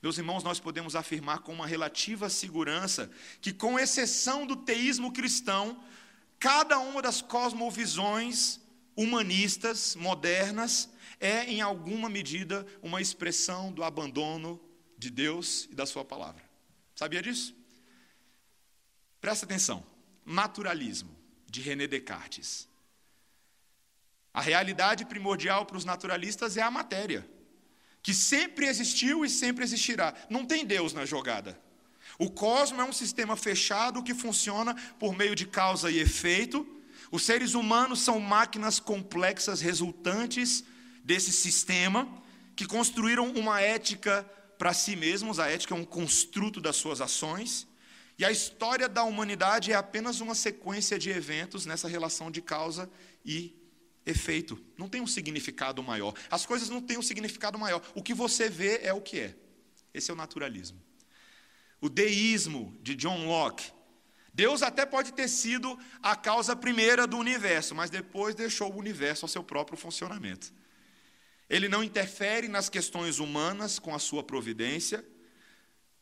Meus 0.03 0.17
irmãos, 0.17 0.43
nós 0.43 0.59
podemos 0.59 0.97
afirmar 0.97 1.41
com 1.41 1.53
uma 1.53 1.67
relativa 1.67 2.31
segurança 2.31 3.11
que, 3.43 3.53
com 3.53 3.79
exceção 3.79 4.47
do 4.47 4.57
teísmo 4.57 5.13
cristão, 5.13 5.79
cada 6.39 6.79
uma 6.79 7.03
das 7.03 7.21
cosmovisões 7.21 8.61
humanistas 8.99 9.95
modernas 9.95 10.91
é, 11.21 11.45
em 11.45 11.61
alguma 11.61 12.09
medida, 12.09 12.67
uma 12.83 13.01
expressão 13.01 13.71
do 13.71 13.85
abandono 13.85 14.61
de 14.99 15.09
Deus 15.09 15.69
e 15.71 15.75
da 15.77 15.87
Sua 15.87 16.05
palavra. 16.05 16.43
Sabia 16.97 17.23
disso? 17.23 17.55
Presta 19.21 19.47
atenção. 19.47 19.87
Naturalismo, 20.27 21.17
de 21.47 21.61
René 21.61 21.87
Descartes. 21.87 22.69
A 24.35 24.41
realidade 24.41 25.05
primordial 25.05 25.65
para 25.65 25.77
os 25.77 25.85
naturalistas 25.85 26.57
é 26.57 26.63
a 26.63 26.71
matéria, 26.71 27.25
que 28.03 28.13
sempre 28.13 28.67
existiu 28.67 29.25
e 29.25 29.31
sempre 29.31 29.63
existirá. 29.63 30.13
Não 30.29 30.45
tem 30.45 30.67
Deus 30.67 30.93
na 30.93 31.07
jogada. 31.07 31.57
O 32.19 32.29
cosmos 32.29 32.81
é 32.81 32.89
um 32.89 32.93
sistema 32.93 33.37
fechado 33.37 34.03
que 34.03 34.13
funciona 34.13 34.75
por 34.99 35.17
meio 35.17 35.37
de 35.37 35.47
causa 35.47 35.89
e 35.89 36.01
efeito. 36.01 36.78
Os 37.11 37.23
seres 37.23 37.55
humanos 37.55 38.01
são 38.01 38.21
máquinas 38.21 38.79
complexas 38.79 39.61
resultantes 39.61 40.65
desse 41.03 41.33
sistema, 41.33 42.07
que 42.55 42.67
construíram 42.67 43.31
uma 43.33 43.61
ética 43.61 44.23
para 44.59 44.75
si 44.75 44.97
mesmos, 44.97 45.39
a 45.39 45.49
ética 45.49 45.75
é 45.75 45.77
um 45.77 45.85
construto 45.85 46.61
das 46.61 46.77
suas 46.77 47.01
ações, 47.01 47.67
E 48.19 48.25
a 48.25 48.33
história 48.33 48.89
da 48.89 49.05
humanidade 49.05 49.71
é 49.71 49.77
apenas 49.77 50.21
uma 50.21 50.35
sequência 50.35 50.99
de 50.99 51.09
eventos 51.09 51.65
nessa 51.65 51.87
relação 51.87 52.33
de 52.33 52.43
causa 52.43 52.91
e 53.25 53.57
efeito. 54.05 54.61
Não 54.77 54.89
tem 54.89 55.01
um 55.01 55.07
significado 55.07 55.81
maior. 55.85 56.13
As 56.29 56.45
coisas 56.45 56.69
não 56.69 56.81
têm 56.81 56.99
um 56.99 57.03
significado 57.03 57.57
maior. 57.57 57.81
O 57.95 58.03
que 58.03 58.13
você 58.13 58.49
vê 58.49 58.81
é 58.83 58.93
o 58.93 59.01
que 59.01 59.21
é. 59.21 59.37
Esse 59.95 60.11
é 60.11 60.15
o 60.15 60.17
naturalismo. 60.17 60.83
O 61.81 61.89
deísmo 61.89 62.77
de 62.83 62.97
John 62.97 63.25
Locke. 63.27 63.71
Deus 64.39 64.63
até 64.63 64.87
pode 64.87 65.13
ter 65.15 65.27
sido 65.27 65.77
a 66.01 66.15
causa 66.15 66.55
primeira 66.55 67.09
do 67.09 67.19
universo, 67.19 67.75
mas 67.75 67.91
depois 67.91 68.37
deixou 68.37 68.73
o 68.73 68.79
universo 68.79 69.25
ao 69.25 69.29
seu 69.29 69.43
próprio 69.43 69.77
funcionamento. 69.77 70.55
Ele 71.51 71.69
não 71.69 71.83
interfere 71.83 72.47
nas 72.47 72.69
questões 72.69 73.19
humanas 73.19 73.81
com 73.81 73.93
a 73.93 73.99
sua 73.99 74.23
providência. 74.23 75.05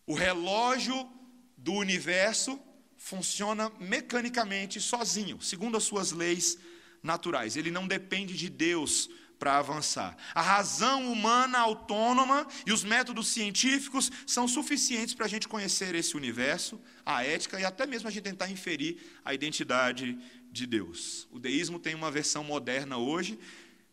O 0.07 0.13
relógio 0.13 1.11
do 1.57 1.73
universo 1.73 2.61
funciona 2.99 3.73
mecanicamente 3.81 4.83
sozinho, 4.83 5.41
segundo 5.41 5.79
as 5.79 5.85
suas 5.85 6.13
leis 6.13 6.59
naturais. 7.03 7.57
Ele 7.57 7.71
não 7.71 7.89
depende 7.89 8.37
de 8.37 8.51
Deus 8.51 9.09
para 9.39 9.59
avançar. 9.59 10.17
A 10.35 10.41
razão 10.41 11.13
humana 11.13 11.59
autônoma 11.59 12.47
e 12.67 12.73
os 12.73 12.85
métodos 12.85 13.29
científicos 13.29 14.11
são 14.27 14.49
suficientes 14.49 15.15
para 15.15 15.27
a 15.27 15.29
gente 15.29 15.49
conhecer 15.49 15.95
esse 15.95 16.17
universo, 16.17 16.81
a 17.05 17.25
ética 17.25 17.61
e 17.61 17.65
até 17.65 17.87
mesmo 17.87 18.09
a 18.09 18.11
gente 18.11 18.25
tentar 18.25 18.51
inferir 18.51 18.99
a 19.25 19.35
identidade 19.35 20.19
de 20.51 20.67
Deus. 20.67 21.29
O 21.31 21.39
deísmo 21.39 21.79
tem 21.79 21.95
uma 21.95 22.11
versão 22.11 22.43
moderna 22.43 22.97
hoje, 22.97 23.39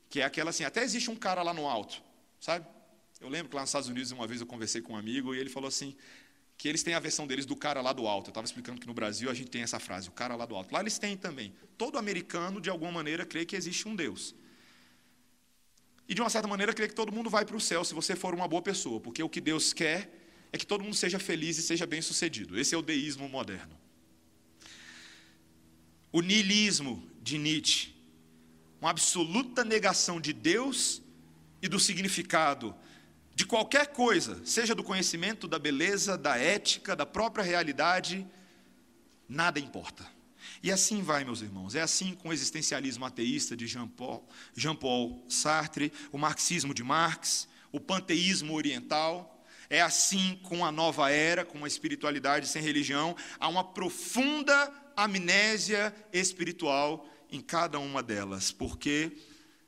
que 0.10 0.22
é 0.22 0.24
aquela 0.24 0.50
assim: 0.50 0.64
até 0.64 0.84
existe 0.84 1.10
um 1.10 1.16
cara 1.16 1.44
lá 1.44 1.54
no 1.54 1.68
alto, 1.68 2.02
sabe? 2.40 2.66
Eu 3.20 3.30
lembro 3.30 3.50
que 3.50 3.56
lá 3.56 3.62
nos 3.62 3.70
Estados 3.70 3.90
Unidos, 3.90 4.12
uma 4.12 4.28
vez 4.28 4.42
eu 4.42 4.48
conversei 4.48 4.82
com 4.82 4.94
um 4.94 4.98
amigo 4.98 5.34
e 5.34 5.40
ele 5.40 5.50
falou 5.50 5.68
assim: 5.68 5.96
que 6.58 6.68
eles 6.68 6.84
têm 6.84 6.94
a 6.94 7.00
versão 7.00 7.28
deles 7.28 7.46
do 7.46 7.56
cara 7.56 7.82
lá 7.82 7.92
do 7.92 8.08
alto. 8.08 8.28
Eu 8.28 8.32
estava 8.32 8.46
explicando 8.46 8.80
que 8.80 8.88
no 8.88 8.94
Brasil 8.94 9.30
a 9.30 9.34
gente 9.34 9.50
tem 9.50 9.64
essa 9.64 9.80
frase, 9.80 10.08
o 10.08 10.12
cara 10.12 10.36
lá 10.36 10.46
do 10.46 10.56
alto. 10.56 10.74
Lá 10.74 10.80
eles 10.80 10.98
têm 10.98 11.18
também. 11.18 11.54
Todo 11.78 11.98
americano, 11.98 12.62
de 12.62 12.70
alguma 12.70 12.92
maneira, 12.92 13.26
crê 13.26 13.46
que 13.46 13.56
existe 13.56 13.88
um 13.88 13.96
Deus. 13.96 14.36
E 16.08 16.14
de 16.14 16.22
uma 16.22 16.30
certa 16.30 16.48
maneira, 16.48 16.74
crê 16.74 16.88
que 16.88 16.96
todo 16.96 17.12
mundo 17.12 17.30
vai 17.30 17.46
para 17.46 17.56
o 17.56 17.62
céu 17.62 17.84
se 17.84 17.94
você 17.94 18.16
for 18.16 18.34
uma 18.34 18.48
boa 18.48 18.62
pessoa, 18.62 19.00
porque 19.00 19.24
o 19.24 19.30
que 19.30 19.40
Deus 19.40 19.74
quer 19.74 20.12
é 20.52 20.58
que 20.58 20.66
todo 20.66 20.84
mundo 20.84 20.96
seja 20.96 21.18
feliz 21.18 21.58
e 21.58 21.62
seja 21.62 21.86
bem 21.86 22.02
sucedido. 22.02 22.60
Esse 22.60 22.76
é 22.76 22.78
o 22.78 22.82
deísmo 22.82 23.28
moderno. 23.30 23.78
O 26.12 26.22
niilismo 26.22 27.08
de 27.22 27.38
Nietzsche, 27.38 27.96
uma 28.80 28.92
absoluta 28.92 29.64
negação 29.64 30.22
de 30.22 30.32
Deus 30.34 31.02
e 31.62 31.68
do 31.68 31.80
significado 31.80 32.76
de 33.34 33.46
qualquer 33.46 33.88
coisa, 33.88 34.40
seja 34.46 34.76
do 34.76 34.84
conhecimento, 34.84 35.48
da 35.48 35.58
beleza, 35.58 36.18
da 36.18 36.38
ética, 36.38 36.96
da 36.96 37.06
própria 37.06 37.44
realidade, 37.44 38.28
nada 39.28 39.60
importa. 39.60 40.06
E 40.64 40.72
assim 40.72 41.04
vai, 41.04 41.26
meus 41.26 41.42
irmãos. 41.42 41.76
É 41.76 41.82
assim 41.82 42.16
com 42.16 42.30
o 42.30 42.34
existencialismo 42.34 43.04
ateísta 43.04 43.56
de 43.56 43.68
Jean-Paul 43.68 44.26
Jean 44.56 44.74
-Paul 44.74 45.22
Sartre, 45.28 45.92
o 46.10 46.18
marxismo 46.18 46.74
de 46.74 46.82
Marx, 46.82 47.50
o 47.70 47.82
panteísmo 47.82 48.54
oriental. 48.54 49.46
É 49.70 49.82
assim 49.82 50.40
com 50.44 50.66
a 50.66 50.72
nova 50.72 51.12
era, 51.12 51.44
com 51.44 51.66
a 51.66 51.68
espiritualidade 51.68 52.48
sem 52.48 52.62
religião. 52.62 53.14
Há 53.38 53.50
uma 53.50 53.64
profunda 53.64 54.72
amnésia 54.96 55.94
espiritual 56.14 57.10
em 57.30 57.42
cada 57.42 57.78
uma 57.78 58.02
delas, 58.02 58.52
porque 58.52 59.12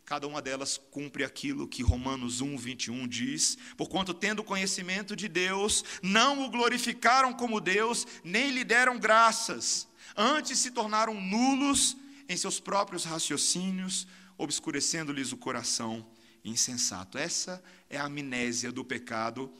cada 0.05 0.27
uma 0.27 0.41
delas 0.41 0.77
cumpre 0.91 1.23
aquilo 1.23 1.67
que 1.67 1.81
Romanos 1.84 2.39
1, 2.39 2.55
21 2.55 3.08
diz: 3.08 3.58
Porquanto, 3.75 4.13
tendo 4.13 4.43
conhecimento 4.43 5.15
de 5.15 5.27
Deus, 5.27 5.84
não 6.01 6.45
o 6.45 6.49
glorificaram 6.49 7.34
como 7.34 7.60
Deus, 7.60 8.08
nem 8.23 8.51
lhe 8.51 8.63
deram 8.63 8.99
graças, 8.99 9.88
antes 10.15 10.60
se 10.60 10.71
tornaram 10.71 11.19
nulos 11.19 11.97
em 12.28 12.36
seus 12.36 12.60
próprios 12.60 13.04
raciocínios, 13.04 14.08
obscurecendo-lhes 14.38 15.32
o 15.32 15.38
coração 15.38 16.06
insensato. 16.43 17.17
Essa 17.17 17.63
é 17.89 17.97
a 17.97 18.06
amnésia 18.06 18.71
do 18.71 18.84
pecado 18.84 19.51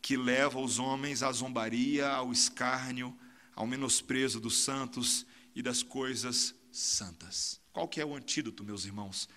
que 0.00 0.16
leva 0.16 0.58
os 0.58 0.78
homens 0.78 1.22
à 1.22 1.30
zombaria, 1.30 2.08
ao 2.08 2.32
escárnio, 2.32 3.16
ao 3.54 3.66
menosprezo 3.66 4.40
dos 4.40 4.58
santos 4.58 5.24
e 5.54 5.62
das 5.62 5.82
coisas 5.82 6.54
santas. 6.70 7.60
Qual 7.72 7.86
que 7.86 8.00
é 8.00 8.04
o 8.04 8.14
antídoto, 8.14 8.64
meus 8.64 8.84
irmãos? 8.84 9.28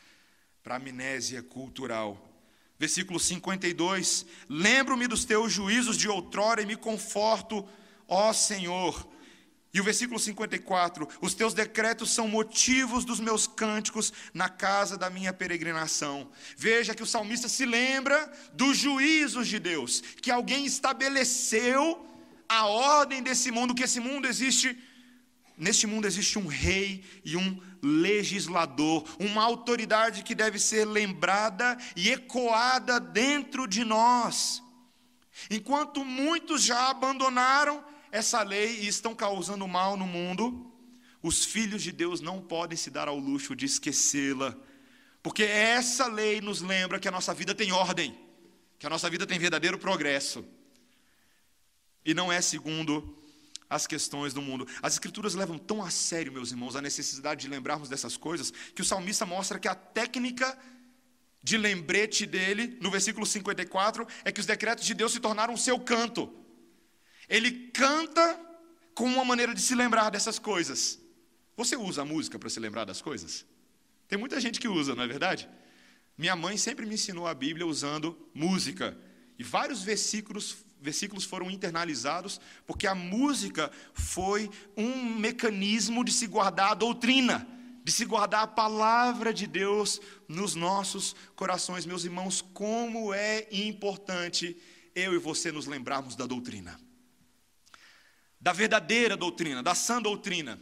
para 0.65 0.77
amnésia 0.77 1.43
cultural. 1.43 2.17
Versículo 2.79 3.19
52: 3.19 4.25
Lembro-me 4.49 5.07
dos 5.07 5.23
teus 5.23 5.53
juízos 5.53 5.95
de 5.95 6.09
outrora 6.09 6.59
e 6.59 6.65
me 6.65 6.75
conforto, 6.75 7.63
ó 8.07 8.33
Senhor. 8.33 9.07
E 9.75 9.81
o 9.81 9.83
versículo 9.83 10.17
54: 10.17 11.05
Os 11.19 11.33
teus 11.33 11.53
decretos 11.53 12.09
são 12.09 12.29
motivos 12.29 13.03
dos 13.03 13.19
meus 13.19 13.45
cânticos 13.45 14.13
na 14.33 14.47
casa 14.47 14.97
da 14.97 15.09
minha 15.09 15.33
peregrinação. 15.33 16.31
Veja 16.55 16.95
que 16.95 17.03
o 17.03 17.05
salmista 17.05 17.49
se 17.49 17.65
lembra 17.65 18.31
dos 18.53 18.77
juízos 18.77 19.49
de 19.49 19.59
Deus, 19.59 19.99
que 20.21 20.31
alguém 20.31 20.65
estabeleceu 20.65 22.07
a 22.47 22.67
ordem 22.67 23.21
desse 23.21 23.51
mundo, 23.51 23.75
que 23.75 23.83
esse 23.83 23.99
mundo 23.99 24.25
existe 24.25 24.81
Neste 25.57 25.88
mundo 25.88 26.05
existe 26.05 26.38
um 26.38 26.47
rei 26.47 27.01
e 27.23 27.38
um 27.38 27.61
legislador, 27.81 29.05
uma 29.17 29.41
autoridade 29.41 30.21
que 30.21 30.35
deve 30.35 30.59
ser 30.59 30.83
lembrada 30.83 31.77
e 31.95 32.09
ecoada 32.09 32.99
dentro 32.99 33.65
de 33.65 33.85
nós. 33.85 34.61
Enquanto 35.49 36.03
muitos 36.03 36.61
já 36.61 36.89
abandonaram 36.89 37.81
essa 38.15 38.41
lei 38.43 38.80
e 38.80 38.88
estão 38.88 39.13
causando 39.13 39.67
mal 39.67 39.97
no 39.97 40.08
mundo, 40.08 40.71
os 41.21 41.43
filhos 41.43 41.84
de 41.84 41.91
Deus 41.91 42.21
não 42.21 42.41
podem 42.41 42.78
se 42.78 42.89
dar 42.89 43.10
ao 43.10 43.19
luxo 43.19 43.54
de 43.54 43.65
esquecê-la, 43.65 44.56
porque 45.21 45.43
essa 45.43 46.08
lei 46.08 46.39
nos 46.39 46.62
lembra 46.62 46.97
que 46.97 47.10
a 47.10 47.12
nossa 47.12 47.34
vida 47.34 47.54
tem 47.54 47.73
ordem, 47.73 48.17
que 48.80 48.88
a 48.88 48.89
nossa 48.89 49.10
vida 49.10 49.28
tem 49.28 49.38
verdadeiro 49.38 49.78
progresso, 49.78 50.45
e 52.06 52.13
não 52.13 52.32
é 52.32 52.39
segundo 52.39 53.17
as 53.69 53.86
questões 53.86 54.34
do 54.34 54.41
mundo. 54.41 54.65
As 54.82 54.93
escrituras 54.93 55.34
levam 55.34 55.58
tão 55.58 55.84
a 55.84 55.89
sério, 55.89 56.32
meus 56.32 56.51
irmãos, 56.51 56.78
a 56.78 56.82
necessidade 56.82 57.41
de 57.41 57.47
lembrarmos 57.49 57.89
dessas 57.89 58.15
coisas, 58.15 58.54
que 58.73 58.82
o 58.82 58.86
salmista 58.86 59.25
mostra 59.25 59.60
que 59.60 59.67
a 59.67 59.75
técnica 59.75 60.58
de 61.43 61.58
lembrete 61.58 62.25
dele, 62.25 62.78
no 62.80 62.89
versículo 62.89 63.25
54, 63.25 64.08
é 64.23 64.32
que 64.32 64.39
os 64.39 64.45
decretos 64.45 64.86
de 64.86 64.93
Deus 64.93 65.12
se 65.12 65.19
tornaram 65.19 65.58
seu 65.58 65.78
canto. 65.78 66.44
Ele 67.29 67.51
canta 67.69 68.39
com 68.93 69.05
uma 69.05 69.25
maneira 69.25 69.53
de 69.53 69.61
se 69.61 69.75
lembrar 69.75 70.09
dessas 70.09 70.39
coisas. 70.39 70.99
Você 71.57 71.75
usa 71.75 72.01
a 72.01 72.05
música 72.05 72.38
para 72.38 72.49
se 72.49 72.59
lembrar 72.59 72.85
das 72.85 73.01
coisas? 73.01 73.45
Tem 74.07 74.17
muita 74.17 74.39
gente 74.39 74.59
que 74.59 74.67
usa, 74.67 74.95
não 74.95 75.03
é 75.03 75.07
verdade? 75.07 75.49
Minha 76.17 76.35
mãe 76.35 76.57
sempre 76.57 76.85
me 76.85 76.95
ensinou 76.95 77.27
a 77.27 77.33
Bíblia 77.33 77.65
usando 77.65 78.17
música. 78.33 78.97
E 79.38 79.43
vários 79.43 79.83
versículos 79.83 80.57
versículos 80.85 81.25
foram 81.25 81.49
internalizados, 81.49 82.39
porque 82.67 82.85
a 82.85 82.93
música 82.93 83.71
foi 83.93 84.49
um 84.77 85.15
mecanismo 85.15 86.05
de 86.05 86.13
se 86.13 86.27
guardar 86.27 86.71
a 86.71 86.75
doutrina, 86.75 87.47
de 87.83 87.91
se 87.91 88.05
guardar 88.05 88.43
a 88.43 88.47
palavra 88.47 89.33
de 89.33 89.47
Deus 89.47 89.99
nos 90.27 90.53
nossos 90.53 91.15
corações. 91.35 91.85
Meus 91.85 92.05
irmãos, 92.05 92.41
como 92.53 93.13
é 93.13 93.47
importante 93.51 94.55
eu 94.93 95.13
e 95.13 95.17
você 95.17 95.51
nos 95.51 95.65
lembrarmos 95.65 96.15
da 96.15 96.25
doutrina, 96.25 96.79
da 98.45 98.53
verdadeira 98.53 99.17
doutrina, 99.17 99.63
da 99.63 99.73
sã 99.73 99.99
doutrina. 99.99 100.62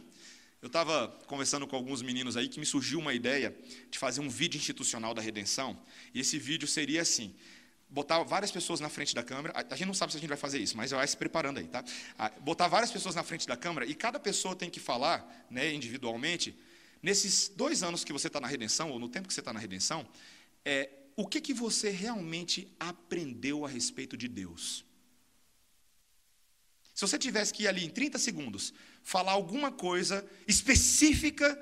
Eu 0.62 0.68
estava 0.68 1.08
conversando 1.26 1.66
com 1.66 1.76
alguns 1.76 2.00
meninos 2.00 2.34
aí 2.34 2.48
que 2.48 2.58
me 2.58 2.64
surgiu 2.64 2.98
uma 2.98 3.12
ideia 3.12 3.54
de 3.90 3.98
fazer 3.98 4.22
um 4.22 4.30
vídeo 4.30 4.56
institucional 4.56 5.12
da 5.12 5.20
redenção, 5.20 5.78
e 6.14 6.20
esse 6.20 6.38
vídeo 6.38 6.66
seria 6.66 7.02
assim: 7.02 7.34
botar 7.90 8.22
várias 8.22 8.50
pessoas 8.50 8.80
na 8.80 8.88
frente 8.88 9.14
da 9.14 9.22
câmera. 9.22 9.52
A, 9.70 9.76
gente 9.76 9.86
não 9.86 9.92
sabe 9.92 10.12
se 10.12 10.16
a 10.16 10.20
gente 10.20 10.30
vai 10.30 10.38
fazer 10.38 10.60
isso, 10.60 10.74
mas 10.78 10.92
vai 10.92 11.06
se 11.06 11.14
preparando 11.14 11.58
aí, 11.58 11.66
tá? 11.66 11.84
botar 12.40 12.68
várias 12.68 12.90
pessoas 12.90 13.14
na 13.14 13.22
frente 13.22 13.46
da 13.46 13.54
câmera 13.54 13.84
e 13.84 13.94
cada 13.94 14.18
pessoa 14.18 14.56
tem 14.56 14.70
que 14.70 14.80
falar, 14.80 15.46
né, 15.50 15.70
individualmente, 15.70 16.58
nesses 17.02 17.48
dois 17.50 17.82
anos 17.82 18.02
que 18.02 18.14
você 18.14 18.28
está 18.28 18.40
na 18.40 18.48
redenção, 18.48 18.92
ou 18.92 18.98
no 18.98 19.10
tempo 19.10 19.28
que 19.28 19.34
você 19.34 19.40
está 19.42 19.52
na 19.52 19.60
redenção, 19.60 20.08
é, 20.64 20.88
o 21.16 21.26
que, 21.26 21.38
que 21.38 21.52
você 21.52 21.90
realmente 21.90 22.66
aprendeu 22.80 23.62
a 23.62 23.68
respeito 23.68 24.16
de 24.16 24.26
Deus? 24.26 24.86
Se 26.94 27.00
você 27.00 27.18
tivesse 27.18 27.52
que 27.52 27.64
ir 27.64 27.68
ali 27.68 27.84
em 27.84 27.90
30 27.90 28.18
segundos 28.18 28.72
falar 29.02 29.32
alguma 29.32 29.72
coisa 29.72 30.24
específica, 30.46 31.58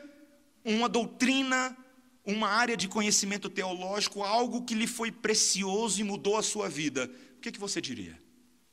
uma 0.65 0.89
doutrina, 0.89 1.77
uma 2.25 2.49
área 2.49 2.77
de 2.77 2.87
conhecimento 2.87 3.49
teológico, 3.49 4.23
algo 4.23 4.63
que 4.63 4.75
lhe 4.75 4.87
foi 4.87 5.11
precioso 5.11 6.01
e 6.01 6.05
mudou 6.05 6.37
a 6.37 6.43
sua 6.43 6.69
vida, 6.69 7.11
o 7.37 7.41
que, 7.41 7.51
que 7.51 7.59
você 7.59 7.81
diria? 7.81 8.21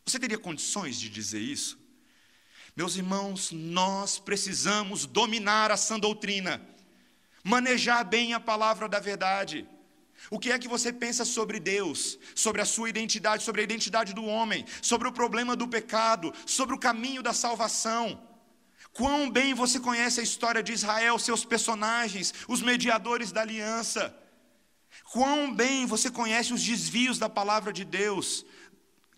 Você 0.05 0.19
teria 0.19 0.37
condições 0.37 0.99
de 0.99 1.09
dizer 1.09 1.39
isso? 1.39 1.79
Meus 2.75 2.95
irmãos, 2.95 3.51
nós 3.51 4.19
precisamos 4.19 5.05
dominar 5.05 5.71
a 5.71 5.77
sã 5.77 5.99
doutrina, 5.99 6.61
manejar 7.43 8.03
bem 8.03 8.33
a 8.33 8.39
palavra 8.39 8.87
da 8.87 8.99
verdade, 8.99 9.67
O 10.29 10.39
que 10.39 10.51
é 10.51 10.59
que 10.59 10.67
você 10.67 10.91
pensa 10.91 11.23
sobre 11.25 11.59
Deus, 11.59 12.19
sobre 12.35 12.61
a 12.61 12.65
sua 12.65 12.89
identidade, 12.89 13.43
sobre 13.43 13.61
a 13.61 13.63
identidade 13.63 14.13
do 14.13 14.25
homem, 14.25 14.65
sobre 14.81 15.07
o 15.07 15.11
problema 15.11 15.55
do 15.55 15.67
pecado, 15.67 16.33
sobre 16.45 16.75
o 16.75 16.79
caminho 16.79 17.23
da 17.23 17.33
salvação? 17.33 18.21
Quão 18.93 19.29
bem 19.29 19.53
você 19.53 19.79
conhece 19.79 20.19
a 20.19 20.23
história 20.23 20.61
de 20.61 20.73
Israel, 20.73 21.17
seus 21.17 21.45
personagens, 21.45 22.33
os 22.47 22.61
mediadores 22.61 23.31
da 23.31 23.41
aliança? 23.41 24.15
Quão 25.11 25.53
bem 25.53 25.85
você 25.85 26.09
conhece 26.09 26.53
os 26.53 26.63
desvios 26.63 27.17
da 27.17 27.29
palavra 27.29 27.71
de 27.71 27.85
Deus 27.85 28.45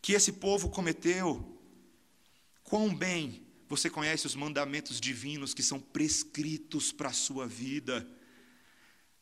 que 0.01 0.13
esse 0.13 0.33
povo 0.33 0.69
cometeu? 0.69 1.59
Quão 2.63 2.93
bem 2.93 3.45
você 3.67 3.89
conhece 3.89 4.27
os 4.27 4.35
mandamentos 4.35 4.99
divinos 4.99 5.53
que 5.53 5.63
são 5.63 5.79
prescritos 5.79 6.91
para 6.91 7.09
a 7.09 7.13
sua 7.13 7.47
vida? 7.47 8.07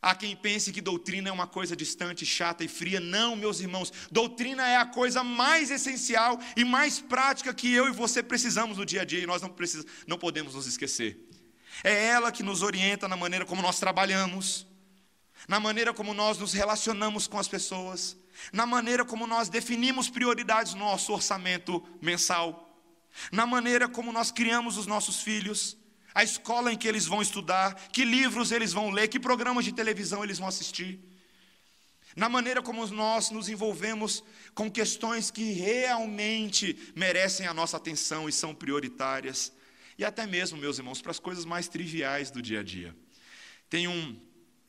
Há 0.01 0.15
quem 0.15 0.33
pense 0.33 0.71
que 0.71 0.79
doutrina 0.79 1.27
é 1.27 1.31
uma 1.31 1.45
coisa 1.47 1.75
distante, 1.75 2.25
chata 2.25 2.63
e 2.63 2.69
fria. 2.69 3.01
Não, 3.01 3.35
meus 3.35 3.59
irmãos, 3.59 3.91
doutrina 4.09 4.65
é 4.65 4.77
a 4.77 4.85
coisa 4.85 5.25
mais 5.25 5.69
essencial 5.69 6.39
e 6.55 6.63
mais 6.63 7.01
prática 7.01 7.53
que 7.53 7.73
eu 7.73 7.87
e 7.89 7.91
você 7.91 8.23
precisamos 8.23 8.77
no 8.77 8.85
dia 8.85 9.01
a 9.01 9.05
dia 9.05 9.19
e 9.19 9.25
nós 9.25 9.41
não, 9.41 9.49
precis, 9.49 9.85
não 10.07 10.17
podemos 10.17 10.55
nos 10.55 10.65
esquecer. 10.65 11.19
É 11.83 12.07
ela 12.07 12.31
que 12.31 12.41
nos 12.41 12.61
orienta 12.61 13.09
na 13.09 13.17
maneira 13.17 13.45
como 13.45 13.61
nós 13.61 13.77
trabalhamos, 13.77 14.65
na 15.49 15.59
maneira 15.59 15.93
como 15.93 16.13
nós 16.13 16.37
nos 16.37 16.53
relacionamos 16.53 17.27
com 17.27 17.37
as 17.37 17.49
pessoas, 17.49 18.17
na 18.53 18.65
maneira 18.65 19.03
como 19.03 19.27
nós 19.27 19.49
definimos 19.49 20.09
prioridades 20.09 20.73
no 20.73 20.79
nosso 20.79 21.11
orçamento 21.11 21.85
mensal, 22.01 22.73
na 23.33 23.45
maneira 23.45 23.89
como 23.89 24.13
nós 24.13 24.31
criamos 24.31 24.77
os 24.77 24.87
nossos 24.87 25.21
filhos 25.21 25.78
a 26.13 26.23
escola 26.23 26.73
em 26.73 26.77
que 26.77 26.87
eles 26.87 27.05
vão 27.05 27.21
estudar, 27.21 27.75
que 27.89 28.03
livros 28.03 28.51
eles 28.51 28.73
vão 28.73 28.89
ler, 28.89 29.07
que 29.07 29.19
programas 29.19 29.65
de 29.65 29.71
televisão 29.71 30.23
eles 30.23 30.39
vão 30.39 30.47
assistir. 30.47 30.99
Na 32.15 32.27
maneira 32.27 32.61
como 32.61 32.85
nós 32.87 33.29
nos 33.29 33.49
envolvemos 33.49 34.23
com 34.55 34.69
questões 34.69 35.29
que 35.29 35.51
realmente 35.51 36.91
merecem 36.95 37.45
a 37.45 37.53
nossa 37.53 37.77
atenção 37.77 38.27
e 38.27 38.31
são 38.31 38.53
prioritárias. 38.53 39.53
E 39.97 40.03
até 40.03 40.25
mesmo, 40.25 40.57
meus 40.57 40.77
irmãos, 40.77 41.01
para 41.01 41.11
as 41.11 41.19
coisas 41.19 41.45
mais 41.45 41.67
triviais 41.67 42.31
do 42.31 42.41
dia 42.41 42.61
a 42.61 42.63
dia. 42.63 42.95
Tem 43.69 43.87
um, 43.87 44.19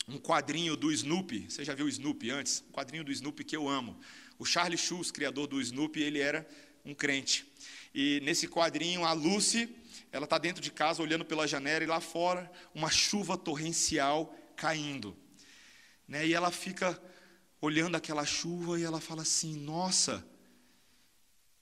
um 0.07 0.19
quadrinho 0.19 0.77
do 0.77 0.93
Snoopy, 0.93 1.47
você 1.49 1.65
já 1.65 1.75
viu 1.75 1.87
o 1.87 1.89
Snoopy 1.89 2.31
antes? 2.31 2.63
Um 2.69 2.73
quadrinho 2.73 3.05
do 3.05 3.11
Snoopy 3.11 3.45
que 3.45 3.57
eu 3.57 3.69
amo. 3.69 3.99
O 4.39 4.45
Charlie 4.45 4.79
Schulz, 4.79 5.11
criador 5.11 5.47
do 5.47 5.61
Snoopy, 5.61 6.03
ele 6.03 6.19
era 6.19 6.47
um 6.85 6.95
crente. 6.95 7.47
E 7.95 8.21
nesse 8.23 8.47
quadrinho, 8.47 9.05
a 9.05 9.13
Lucy 9.13 9.69
ela 10.13 10.25
está 10.25 10.39
dentro 10.39 10.61
de 10.61 10.71
casa 10.71 11.03
olhando 11.03 11.25
pela 11.25 11.47
janela 11.47 11.85
e 11.85 11.87
lá 11.87 12.01
fora 12.01 12.51
uma 12.75 12.91
chuva 12.91 13.37
torrencial 13.37 14.35
caindo. 14.57 15.17
Né? 16.07 16.27
E 16.27 16.35
ela 16.35 16.51
fica 16.51 17.01
olhando 17.61 17.97
aquela 17.97 18.25
chuva 18.25 18.79
e 18.79 18.83
ela 18.83 19.01
fala 19.01 19.23
assim: 19.23 19.57
Nossa, 19.57 20.27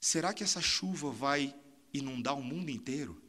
será 0.01 0.33
que 0.33 0.43
essa 0.43 0.61
chuva 0.61 1.11
vai 1.11 1.55
inundar 1.93 2.39
o 2.39 2.43
mundo 2.43 2.71
inteiro? 2.71 3.21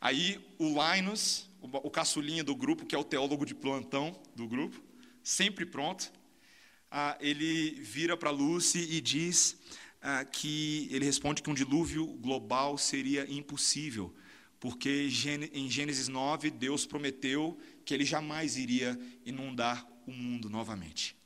Aí 0.00 0.54
o 0.58 0.68
Linus, 0.68 1.48
o 1.60 1.90
caçulinha 1.90 2.44
do 2.44 2.54
grupo, 2.54 2.86
que 2.86 2.94
é 2.94 2.98
o 2.98 3.04
teólogo 3.04 3.44
de 3.44 3.54
plantão 3.54 4.18
do 4.34 4.46
grupo, 4.46 4.80
sempre 5.22 5.66
pronto, 5.66 6.12
ah, 6.90 7.16
ele 7.20 7.72
vira 7.80 8.16
para 8.16 8.30
Lucy 8.30 8.78
e 8.78 9.00
diz: 9.00 9.56
ah, 10.00 10.24
que 10.24 10.88
ele 10.90 11.04
responde 11.04 11.42
que 11.42 11.50
um 11.50 11.54
dilúvio 11.54 12.06
global 12.06 12.78
seria 12.78 13.30
impossível, 13.30 14.14
porque 14.58 15.08
em 15.52 15.70
Gênesis 15.70 16.08
9 16.08 16.50
Deus 16.50 16.86
prometeu 16.86 17.58
que 17.84 17.92
ele 17.94 18.04
jamais 18.04 18.56
iria 18.56 18.98
inundar 19.24 19.86
o 20.06 20.12
mundo 20.12 20.48
novamente. 20.48 21.16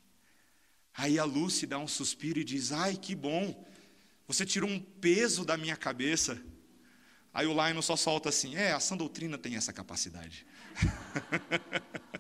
Aí 0.95 1.19
a 1.19 1.25
Lucy 1.25 1.67
dá 1.67 1.79
um 1.79 1.89
suspiro 1.89 2.39
e 2.41 2.45
diz: 2.45 2.73
Ai, 2.73 2.97
que 2.97 3.15
bom, 3.15 3.67
você 4.27 4.45
tirou 4.45 4.69
um 4.69 4.79
peso 4.79 5.45
da 5.45 5.57
minha 5.57 5.77
cabeça. 5.77 6.43
Aí 7.33 7.47
o 7.47 7.53
Lionel 7.53 7.83
só 7.83 7.97
solta 7.97 8.29
assim: 8.29 8.57
É, 8.57 8.73
a 8.73 8.81
sã 8.81 8.97
doutrina 8.97 9.39
tem 9.39 9.57
essa 9.57 9.73
capacidade. 9.73 10.47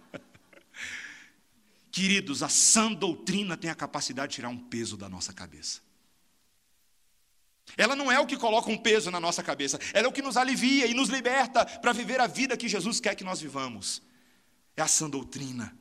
Queridos, 1.90 2.42
a 2.42 2.48
sã 2.48 2.92
doutrina 2.92 3.56
tem 3.56 3.68
a 3.68 3.74
capacidade 3.74 4.30
de 4.30 4.36
tirar 4.36 4.48
um 4.48 4.58
peso 4.58 4.96
da 4.96 5.08
nossa 5.08 5.32
cabeça. 5.32 5.80
Ela 7.76 7.96
não 7.96 8.10
é 8.10 8.18
o 8.18 8.26
que 8.26 8.36
coloca 8.36 8.70
um 8.70 8.76
peso 8.76 9.10
na 9.10 9.20
nossa 9.20 9.42
cabeça, 9.42 9.78
ela 9.92 10.06
é 10.06 10.08
o 10.08 10.12
que 10.12 10.22
nos 10.22 10.36
alivia 10.36 10.86
e 10.86 10.94
nos 10.94 11.08
liberta 11.08 11.64
para 11.64 11.92
viver 11.92 12.20
a 12.20 12.26
vida 12.26 12.56
que 12.56 12.68
Jesus 12.68 13.00
quer 13.00 13.14
que 13.14 13.24
nós 13.24 13.40
vivamos. 13.40 14.02
É 14.76 14.82
a 14.82 14.88
sã 14.88 15.08
doutrina. 15.08 15.76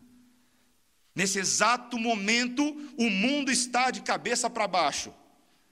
Nesse 1.15 1.39
exato 1.39 1.97
momento, 1.97 2.63
o 2.97 3.09
mundo 3.09 3.51
está 3.51 3.91
de 3.91 4.01
cabeça 4.01 4.49
para 4.49 4.67
baixo. 4.67 5.13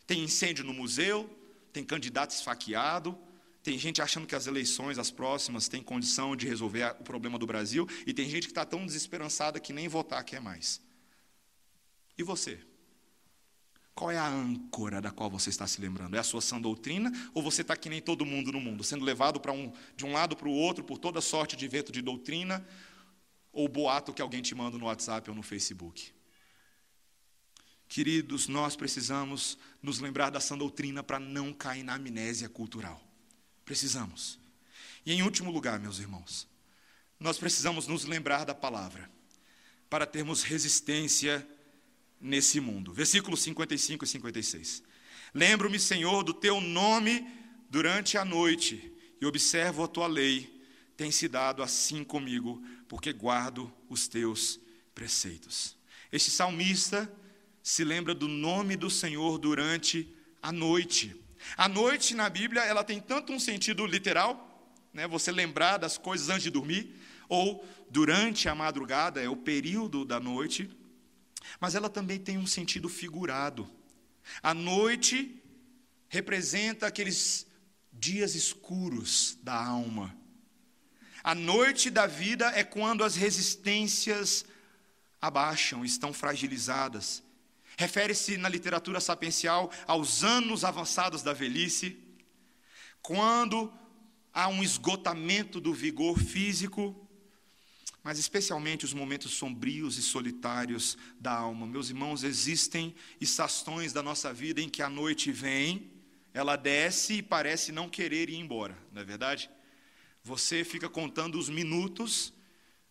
Tem 0.06 0.24
incêndio 0.24 0.66
no 0.66 0.74
museu, 0.74 1.30
tem 1.72 1.84
candidato 1.84 2.32
esfaqueado, 2.32 3.18
tem 3.64 3.78
gente 3.78 4.02
achando 4.02 4.26
que 4.26 4.36
as 4.36 4.48
eleições, 4.48 4.98
as 4.98 5.12
próximas, 5.12 5.68
têm 5.68 5.84
condição 5.84 6.36
de 6.36 6.48
resolver 6.48 6.96
o 7.00 7.04
problema 7.04 7.38
do 7.38 7.46
Brasil, 7.46 7.88
e 8.06 8.14
tem 8.14 8.30
gente 8.30 8.46
que 8.46 8.52
está 8.52 8.64
tão 8.64 8.86
desesperançada 8.86 9.60
que 9.60 9.74
nem 9.74 9.88
votar 9.88 10.24
quer 10.24 10.40
mais. 10.40 10.82
E 12.18 12.24
você? 12.24 12.60
Qual 13.98 14.12
é 14.12 14.18
a 14.20 14.28
âncora 14.28 15.02
da 15.02 15.10
qual 15.10 15.28
você 15.28 15.50
está 15.50 15.66
se 15.66 15.82
lembrando? 15.82 16.16
É 16.16 16.20
a 16.20 16.24
sua 16.24 16.40
sã 16.40 16.62
doutrina 16.62 17.12
ou 17.34 17.42
você 17.42 17.64
está 17.64 17.76
que 17.76 17.90
nem 17.90 18.00
todo 18.00 18.24
mundo 18.24 18.52
no 18.52 18.62
mundo, 18.62 18.84
sendo 18.84 19.04
levado 19.04 19.40
para 19.40 19.52
um, 19.52 19.74
de 19.96 20.06
um 20.06 20.14
lado 20.14 20.38
para 20.38 20.48
o 20.48 20.52
outro 20.52 20.84
por 20.84 21.00
toda 21.00 21.20
sorte 21.20 21.56
de 21.56 21.68
vento 21.68 21.92
de 21.92 22.00
doutrina 22.00 22.64
ou 23.52 23.68
boato 23.68 24.14
que 24.14 24.22
alguém 24.22 24.40
te 24.40 24.54
manda 24.54 24.78
no 24.78 24.86
WhatsApp 24.86 25.28
ou 25.32 25.36
no 25.36 25.42
Facebook? 25.42 26.14
Queridos, 27.88 28.48
nós 28.48 28.76
precisamos 28.76 29.58
nos 29.82 29.98
lembrar 29.98 30.30
da 30.30 30.40
sã 30.40 30.56
doutrina 30.56 31.02
para 31.02 31.20
não 31.20 31.52
cair 31.52 31.82
na 31.82 31.96
amnésia 31.96 32.48
cultural. 32.48 33.02
Precisamos. 33.66 34.38
E 35.08 35.12
em 35.12 35.24
último 35.24 35.50
lugar, 35.50 35.80
meus 35.80 35.98
irmãos, 35.98 36.48
nós 37.20 37.40
precisamos 37.40 37.88
nos 37.88 38.06
lembrar 38.06 38.46
da 38.46 38.54
palavra 38.54 39.10
para 39.90 40.06
termos 40.06 40.44
resistência 40.44 41.57
nesse 42.20 42.60
mundo. 42.60 42.94
Versículos 42.94 43.42
55 43.42 44.04
e 44.04 44.08
56. 44.08 44.84
Lembro-me, 45.34 45.80
Senhor, 45.80 46.24
do 46.24 46.34
teu 46.34 46.60
nome 46.60 47.28
durante 47.70 48.18
a 48.18 48.26
noite 48.26 48.92
e 49.22 49.26
observo 49.26 49.84
a 49.84 49.88
tua 49.88 50.08
lei. 50.08 50.56
Tem 50.96 51.12
se 51.12 51.28
dado 51.28 51.62
assim 51.62 52.04
comigo, 52.04 52.64
porque 52.88 53.14
guardo 53.14 53.72
os 53.90 54.08
teus 54.08 54.60
preceitos. 54.96 55.78
Este 56.12 56.32
salmista 56.32 57.12
se 57.62 57.84
lembra 57.84 58.16
do 58.16 58.28
nome 58.28 58.76
do 58.76 58.90
Senhor 58.90 59.38
durante 59.38 60.12
a 60.42 60.52
noite. 60.52 61.16
A 61.56 61.68
noite 61.68 62.16
na 62.16 62.30
Bíblia, 62.30 62.62
ela 62.64 62.84
tem 62.84 63.00
tanto 63.00 63.32
um 63.32 63.40
sentido 63.40 63.86
literal, 63.86 64.74
né, 64.94 65.08
você 65.08 65.32
lembrar 65.32 65.78
das 65.78 65.98
coisas 65.98 66.30
antes 66.30 66.44
de 66.44 66.50
dormir, 66.50 66.96
ou 67.30 67.64
durante 67.90 68.50
a 68.50 68.56
madrugada, 68.56 69.22
é 69.22 69.30
o 69.30 69.36
período 69.36 70.04
da 70.04 70.20
noite, 70.20 70.70
mas 71.60 71.76
ela 71.76 71.90
também 71.90 72.20
tem 72.20 72.38
um 72.38 72.48
sentido 72.48 72.88
figurado. 72.88 73.70
A 74.42 74.54
noite 74.54 75.42
representa 76.10 76.88
aqueles 76.88 77.48
dias 77.92 78.36
escuros 78.36 79.38
da 79.42 79.56
alma. 79.56 80.16
A 81.24 81.34
noite 81.34 81.90
da 81.90 82.08
vida 82.08 82.48
é 82.56 82.64
quando 82.64 83.04
as 83.04 83.16
resistências 83.16 84.46
abaixam, 85.22 85.84
estão 85.84 86.14
fragilizadas. 86.14 87.24
Refere-se 87.78 88.38
na 88.38 88.50
literatura 88.50 89.00
sapiencial 89.00 89.72
aos 89.86 90.24
anos 90.24 90.64
avançados 90.64 91.22
da 91.22 91.34
velhice, 91.34 91.98
quando 93.02 93.72
há 94.34 94.48
um 94.48 94.64
esgotamento 94.64 95.60
do 95.60 95.74
vigor 95.74 96.20
físico 96.20 97.07
mas 98.08 98.18
especialmente 98.20 98.86
os 98.86 98.94
momentos 98.94 99.34
sombrios 99.34 99.98
e 99.98 100.02
solitários 100.02 100.98
da 101.20 101.34
alma. 101.34 101.68
Meus 101.68 101.90
irmãos, 101.90 102.24
existem 102.24 102.96
estações 103.20 103.92
da 103.92 104.02
nossa 104.02 104.34
vida 104.34 104.62
em 104.62 104.70
que 104.70 104.82
a 104.82 104.88
noite 104.88 105.30
vem, 105.30 105.92
ela 106.34 106.56
desce 106.56 107.16
e 107.16 107.22
parece 107.22 107.70
não 107.70 107.90
querer 107.90 108.30
ir 108.30 108.38
embora, 108.38 108.82
não 108.94 109.02
é 109.02 109.04
verdade? 109.04 109.50
Você 110.24 110.64
fica 110.64 110.88
contando 110.88 111.38
os 111.38 111.50
minutos 111.50 112.32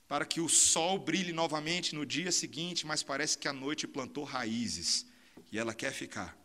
para 0.06 0.26
que 0.26 0.38
o 0.38 0.50
sol 0.50 0.98
brilhe 0.98 1.32
novamente 1.32 1.94
no 1.94 2.04
dia 2.04 2.30
seguinte, 2.30 2.86
mas 2.86 3.02
parece 3.02 3.38
que 3.38 3.48
a 3.48 3.54
noite 3.54 3.86
plantou 3.86 4.22
raízes 4.22 5.06
e 5.50 5.58
ela 5.58 5.72
quer 5.72 5.94
ficar. 5.94 6.36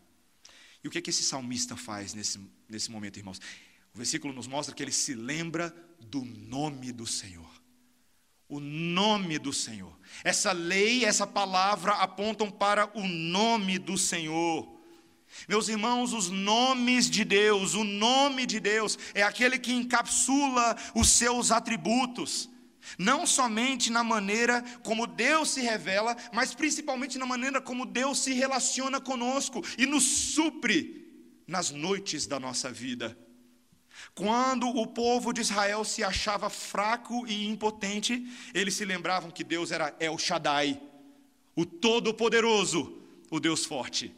E 0.82 0.88
o 0.88 0.90
que, 0.90 0.96
é 0.96 1.02
que 1.02 1.10
esse 1.10 1.24
salmista 1.24 1.76
faz 1.76 2.14
nesse, 2.14 2.40
nesse 2.66 2.90
momento, 2.90 3.18
irmãos? 3.18 3.38
O 3.92 3.98
versículo 3.98 4.32
nos 4.32 4.46
mostra 4.46 4.74
que 4.74 4.82
ele 4.82 4.92
se 4.92 5.12
lembra 5.12 5.68
do 6.00 6.24
nome 6.24 6.90
do 6.90 7.06
Senhor 7.06 7.51
o 8.52 8.60
nome 8.60 9.38
do 9.38 9.50
Senhor. 9.50 9.98
Essa 10.22 10.52
lei, 10.52 11.06
essa 11.06 11.26
palavra 11.26 11.92
apontam 11.94 12.50
para 12.50 12.90
o 12.94 13.08
nome 13.08 13.78
do 13.78 13.96
Senhor. 13.96 14.78
Meus 15.48 15.68
irmãos, 15.68 16.12
os 16.12 16.28
nomes 16.28 17.08
de 17.08 17.24
Deus, 17.24 17.72
o 17.72 17.82
nome 17.82 18.44
de 18.44 18.60
Deus 18.60 18.98
é 19.14 19.22
aquele 19.22 19.58
que 19.58 19.72
encapsula 19.72 20.76
os 20.94 21.08
seus 21.08 21.50
atributos. 21.50 22.50
Não 22.98 23.26
somente 23.26 23.90
na 23.90 24.04
maneira 24.04 24.62
como 24.82 25.06
Deus 25.06 25.48
se 25.48 25.62
revela, 25.62 26.14
mas 26.30 26.54
principalmente 26.54 27.16
na 27.16 27.24
maneira 27.24 27.58
como 27.58 27.86
Deus 27.86 28.18
se 28.18 28.34
relaciona 28.34 29.00
conosco 29.00 29.64
e 29.78 29.86
nos 29.86 30.04
supre 30.04 31.10
nas 31.46 31.70
noites 31.70 32.26
da 32.26 32.38
nossa 32.38 32.70
vida. 32.70 33.16
Quando 34.14 34.68
o 34.68 34.86
povo 34.86 35.32
de 35.32 35.40
Israel 35.40 35.84
se 35.84 36.04
achava 36.04 36.50
fraco 36.50 37.26
e 37.26 37.46
impotente, 37.46 38.26
eles 38.52 38.74
se 38.74 38.84
lembravam 38.84 39.30
que 39.30 39.42
Deus 39.42 39.70
era 39.70 39.94
El 39.98 40.18
Shaddai, 40.18 40.80
o 41.56 41.64
Todo-Poderoso, 41.64 43.00
o 43.30 43.40
Deus 43.40 43.64
forte. 43.64 44.14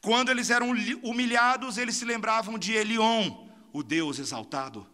Quando 0.00 0.30
eles 0.30 0.50
eram 0.50 0.70
humilhados, 1.02 1.76
eles 1.78 1.96
se 1.96 2.04
lembravam 2.04 2.56
de 2.56 2.72
Elion, 2.74 3.48
o 3.72 3.82
Deus 3.82 4.20
exaltado. 4.20 4.86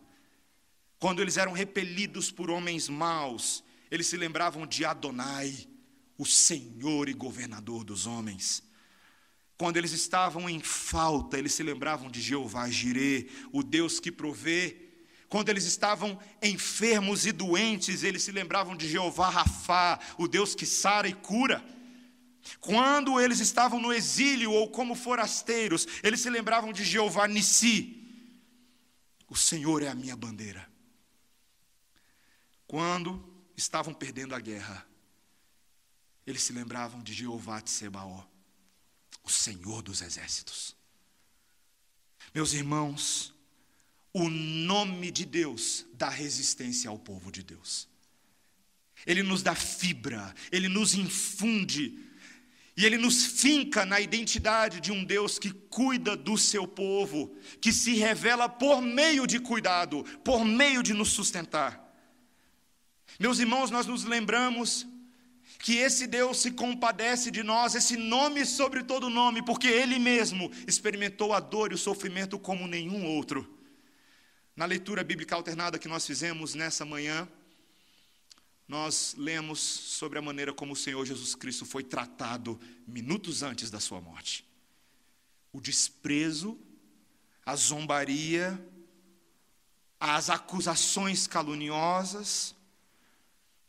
Quando 0.98 1.20
eles 1.20 1.36
eram 1.36 1.52
repelidos 1.52 2.30
por 2.30 2.50
homens 2.50 2.88
maus, 2.88 3.62
eles 3.90 4.06
se 4.06 4.16
lembravam 4.16 4.66
de 4.66 4.86
Adonai, 4.86 5.68
o 6.16 6.24
Senhor 6.24 7.10
e 7.10 7.12
governador 7.12 7.84
dos 7.84 8.06
homens. 8.06 8.62
Quando 9.64 9.78
eles 9.78 9.92
estavam 9.92 10.46
em 10.46 10.60
falta, 10.60 11.38
eles 11.38 11.54
se 11.54 11.62
lembravam 11.62 12.10
de 12.10 12.20
Jeová 12.20 12.68
Jirê, 12.68 13.30
o 13.50 13.62
Deus 13.62 13.98
que 13.98 14.12
provê. 14.12 14.76
Quando 15.26 15.48
eles 15.48 15.64
estavam 15.64 16.20
enfermos 16.42 17.24
e 17.24 17.32
doentes, 17.32 18.02
eles 18.02 18.22
se 18.22 18.30
lembravam 18.30 18.76
de 18.76 18.86
Jeová 18.86 19.30
Rafá, 19.30 19.98
o 20.18 20.28
Deus 20.28 20.54
que 20.54 20.66
sara 20.66 21.08
e 21.08 21.14
cura. 21.14 21.64
Quando 22.60 23.18
eles 23.18 23.40
estavam 23.40 23.80
no 23.80 23.90
exílio 23.90 24.52
ou 24.52 24.68
como 24.68 24.94
forasteiros, 24.94 25.88
eles 26.02 26.20
se 26.20 26.28
lembravam 26.28 26.70
de 26.70 26.84
Jeová 26.84 27.26
Nissi. 27.26 28.06
O 29.30 29.34
Senhor 29.34 29.82
é 29.82 29.88
a 29.88 29.94
minha 29.94 30.14
bandeira. 30.14 30.70
Quando 32.66 33.26
estavam 33.56 33.94
perdendo 33.94 34.34
a 34.34 34.40
guerra, 34.40 34.86
eles 36.26 36.42
se 36.42 36.52
lembravam 36.52 37.02
de 37.02 37.14
Jeová 37.14 37.60
de 37.60 37.70
Sebaó, 37.70 38.26
o 39.24 39.30
Senhor 39.30 39.82
dos 39.82 40.02
exércitos. 40.02 40.76
Meus 42.34 42.52
irmãos, 42.52 43.32
o 44.12 44.28
nome 44.28 45.10
de 45.10 45.24
Deus 45.24 45.86
dá 45.94 46.08
resistência 46.08 46.90
ao 46.90 46.98
povo 46.98 47.32
de 47.32 47.42
Deus. 47.42 47.88
Ele 49.06 49.22
nos 49.22 49.42
dá 49.42 49.54
fibra, 49.54 50.34
ele 50.52 50.68
nos 50.68 50.94
infunde, 50.94 51.98
e 52.76 52.84
ele 52.84 52.96
nos 52.96 53.24
finca 53.24 53.84
na 53.84 54.00
identidade 54.00 54.80
de 54.80 54.90
um 54.90 55.04
Deus 55.04 55.38
que 55.38 55.50
cuida 55.50 56.16
do 56.16 56.36
seu 56.36 56.66
povo, 56.66 57.36
que 57.60 57.72
se 57.72 57.94
revela 57.94 58.48
por 58.48 58.80
meio 58.80 59.26
de 59.26 59.38
cuidado, 59.38 60.04
por 60.24 60.44
meio 60.44 60.82
de 60.82 60.92
nos 60.92 61.10
sustentar. 61.10 61.80
Meus 63.18 63.38
irmãos, 63.38 63.70
nós 63.70 63.86
nos 63.86 64.04
lembramos 64.04 64.86
que 65.58 65.76
esse 65.76 66.06
Deus 66.06 66.38
se 66.38 66.50
compadece 66.50 67.30
de 67.30 67.42
nós, 67.42 67.74
esse 67.74 67.96
nome 67.96 68.44
sobre 68.44 68.82
todo 68.82 69.08
nome, 69.08 69.42
porque 69.42 69.68
Ele 69.68 69.98
mesmo 69.98 70.50
experimentou 70.66 71.32
a 71.32 71.40
dor 71.40 71.72
e 71.72 71.74
o 71.74 71.78
sofrimento 71.78 72.38
como 72.38 72.66
nenhum 72.66 73.06
outro. 73.06 73.58
Na 74.56 74.64
leitura 74.66 75.02
bíblica 75.02 75.34
alternada 75.34 75.78
que 75.78 75.88
nós 75.88 76.06
fizemos 76.06 76.54
nessa 76.54 76.84
manhã, 76.84 77.28
nós 78.66 79.14
lemos 79.18 79.60
sobre 79.60 80.18
a 80.18 80.22
maneira 80.22 80.52
como 80.52 80.72
o 80.72 80.76
Senhor 80.76 81.04
Jesus 81.04 81.34
Cristo 81.34 81.66
foi 81.66 81.82
tratado 81.82 82.58
minutos 82.86 83.42
antes 83.42 83.70
da 83.70 83.80
sua 83.80 84.00
morte. 84.00 84.44
O 85.52 85.60
desprezo, 85.60 86.58
a 87.44 87.54
zombaria, 87.54 88.58
as 90.00 90.30
acusações 90.30 91.26
caluniosas, 91.26 92.54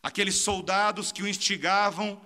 aqueles 0.05 0.35
soldados 0.35 1.11
que 1.11 1.23
o 1.23 1.27
instigavam, 1.27 2.21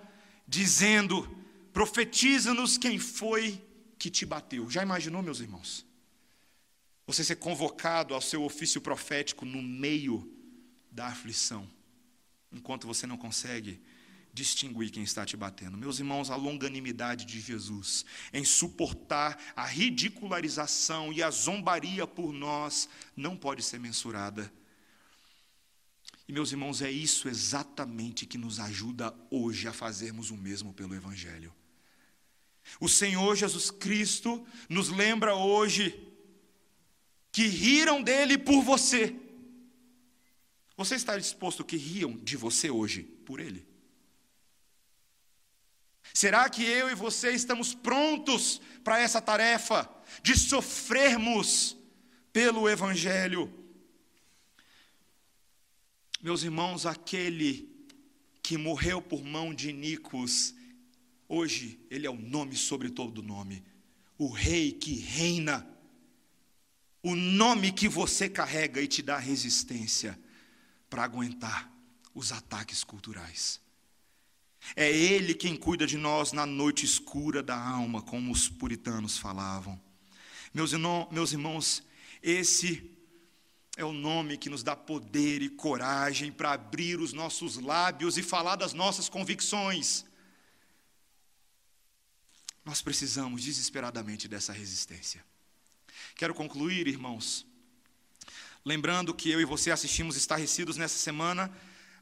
dizendo: 0.46 1.26
profetiza-nos 1.72 2.76
quem 2.76 2.98
foi 2.98 3.58
que 3.98 4.10
te 4.10 4.26
bateu. 4.26 4.68
Já 4.68 4.82
imaginou, 4.82 5.22
meus 5.22 5.40
irmãos? 5.40 5.86
Você 7.06 7.24
ser 7.24 7.36
convocado 7.36 8.12
ao 8.14 8.20
seu 8.20 8.44
ofício 8.44 8.82
profético 8.82 9.46
no 9.46 9.62
meio 9.62 10.30
da 10.90 11.06
aflição, 11.06 11.66
enquanto 12.52 12.86
você 12.86 13.06
não 13.06 13.16
consegue 13.16 13.80
distinguir 14.30 14.90
quem 14.90 15.02
está 15.02 15.24
te 15.24 15.34
batendo. 15.34 15.78
Meus 15.78 15.98
irmãos, 15.98 16.30
a 16.30 16.36
longanimidade 16.36 17.24
de 17.24 17.40
Jesus 17.40 18.04
em 18.30 18.44
suportar 18.44 19.38
a 19.56 19.64
ridicularização 19.64 21.14
e 21.14 21.22
a 21.22 21.30
zombaria 21.30 22.06
por 22.06 22.30
nós 22.30 22.90
não 23.16 23.34
pode 23.34 23.62
ser 23.62 23.80
mensurada. 23.80 24.52
E, 26.30 26.32
meus 26.32 26.52
irmãos, 26.52 26.80
é 26.80 26.88
isso 26.88 27.28
exatamente 27.28 28.24
que 28.24 28.38
nos 28.38 28.60
ajuda 28.60 29.12
hoje 29.32 29.66
a 29.66 29.72
fazermos 29.72 30.30
o 30.30 30.36
mesmo 30.36 30.72
pelo 30.72 30.94
Evangelho. 30.94 31.52
O 32.78 32.88
Senhor 32.88 33.34
Jesus 33.34 33.72
Cristo 33.72 34.46
nos 34.68 34.90
lembra 34.90 35.34
hoje 35.34 35.92
que 37.32 37.48
riram 37.48 38.00
dele 38.00 38.38
por 38.38 38.62
você. 38.62 39.12
Você 40.76 40.94
está 40.94 41.18
disposto 41.18 41.64
que 41.64 41.76
riam 41.76 42.16
de 42.18 42.36
você 42.36 42.70
hoje 42.70 43.02
por 43.02 43.40
ele? 43.40 43.66
Será 46.14 46.48
que 46.48 46.62
eu 46.62 46.88
e 46.88 46.94
você 46.94 47.32
estamos 47.32 47.74
prontos 47.74 48.60
para 48.84 49.00
essa 49.00 49.20
tarefa 49.20 49.90
de 50.22 50.38
sofrermos 50.38 51.76
pelo 52.32 52.68
Evangelho? 52.68 53.59
Meus 56.22 56.42
irmãos, 56.42 56.84
aquele 56.84 57.66
que 58.42 58.58
morreu 58.58 59.00
por 59.00 59.24
mão 59.24 59.54
de 59.54 59.72
Nicos, 59.72 60.54
hoje 61.26 61.80
ele 61.90 62.06
é 62.06 62.10
o 62.10 62.20
nome 62.20 62.56
sobre 62.56 62.90
todo 62.90 63.22
nome, 63.22 63.64
o 64.18 64.28
rei 64.28 64.70
que 64.70 64.94
reina, 64.94 65.66
o 67.02 67.16
nome 67.16 67.72
que 67.72 67.88
você 67.88 68.28
carrega 68.28 68.82
e 68.82 68.86
te 68.86 69.00
dá 69.00 69.16
resistência 69.16 70.18
para 70.90 71.04
aguentar 71.04 71.72
os 72.14 72.32
ataques 72.32 72.84
culturais. 72.84 73.58
É 74.76 74.90
Ele 74.90 75.32
quem 75.32 75.56
cuida 75.56 75.86
de 75.86 75.96
nós 75.96 76.32
na 76.32 76.44
noite 76.44 76.84
escura 76.84 77.42
da 77.42 77.58
alma, 77.58 78.02
como 78.02 78.30
os 78.30 78.46
puritanos 78.46 79.16
falavam. 79.16 79.80
Meus, 80.52 80.72
irmãos, 80.72 81.08
meus 81.10 81.32
irmãos, 81.32 81.82
esse 82.22 82.99
é 83.80 83.84
o 83.84 83.92
nome 83.92 84.36
que 84.36 84.50
nos 84.50 84.62
dá 84.62 84.76
poder 84.76 85.40
e 85.42 85.48
coragem 85.48 86.30
para 86.30 86.52
abrir 86.52 87.00
os 87.00 87.12
nossos 87.12 87.56
lábios 87.56 88.18
e 88.18 88.22
falar 88.22 88.56
das 88.56 88.72
nossas 88.72 89.08
convicções. 89.08 90.04
Nós 92.64 92.82
precisamos 92.82 93.42
desesperadamente 93.42 94.28
dessa 94.28 94.52
resistência. 94.52 95.24
Quero 96.14 96.34
concluir, 96.34 96.86
irmãos, 96.86 97.46
lembrando 98.64 99.14
que 99.14 99.30
eu 99.30 99.40
e 99.40 99.44
você 99.44 99.70
assistimos 99.70 100.16
estarrecidos 100.16 100.76
nessa 100.76 100.98
semana 100.98 101.50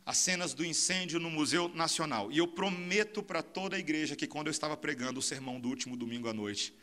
as 0.04 0.18
cenas 0.18 0.54
do 0.54 0.64
incêndio 0.64 1.20
no 1.20 1.30
Museu 1.30 1.68
Nacional. 1.68 2.32
E 2.32 2.38
eu 2.38 2.48
prometo 2.48 3.22
para 3.22 3.42
toda 3.42 3.76
a 3.76 3.78
igreja 3.78 4.16
que 4.16 4.26
quando 4.26 4.48
eu 4.48 4.50
estava 4.50 4.76
pregando 4.76 5.20
o 5.20 5.22
sermão 5.22 5.60
do 5.60 5.68
último 5.68 5.96
domingo 5.96 6.28
à 6.28 6.32
noite, 6.32 6.74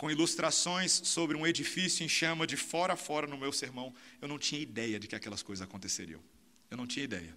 com 0.00 0.10
ilustrações 0.10 0.92
sobre 1.04 1.36
um 1.36 1.46
edifício 1.46 2.02
em 2.02 2.08
chama 2.08 2.46
de 2.46 2.56
fora 2.56 2.94
a 2.94 2.96
fora 2.96 3.26
no 3.26 3.36
meu 3.36 3.52
sermão, 3.52 3.94
eu 4.18 4.26
não 4.26 4.38
tinha 4.38 4.58
ideia 4.58 4.98
de 4.98 5.06
que 5.06 5.14
aquelas 5.14 5.42
coisas 5.42 5.62
aconteceriam. 5.62 6.22
Eu 6.70 6.78
não 6.78 6.86
tinha 6.86 7.04
ideia. 7.04 7.36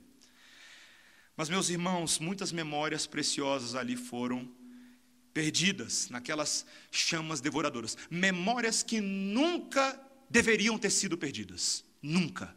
Mas, 1.35 1.49
meus 1.49 1.67
irmãos, 1.67 2.19
muitas 2.19 2.53
memórias 2.53 3.05
preciosas 3.05 3.75
ali 3.75 3.97
foram 3.97 4.49
perdidas 5.33 6.07
naquelas 6.09 6.65
chamas 6.89 7.41
devoradoras. 7.41 7.97
Memórias 8.09 8.81
que 8.81 9.01
nunca 9.01 9.99
deveriam 10.29 10.79
ter 10.79 10.89
sido 10.89 11.17
perdidas. 11.17 11.83
Nunca. 12.01 12.55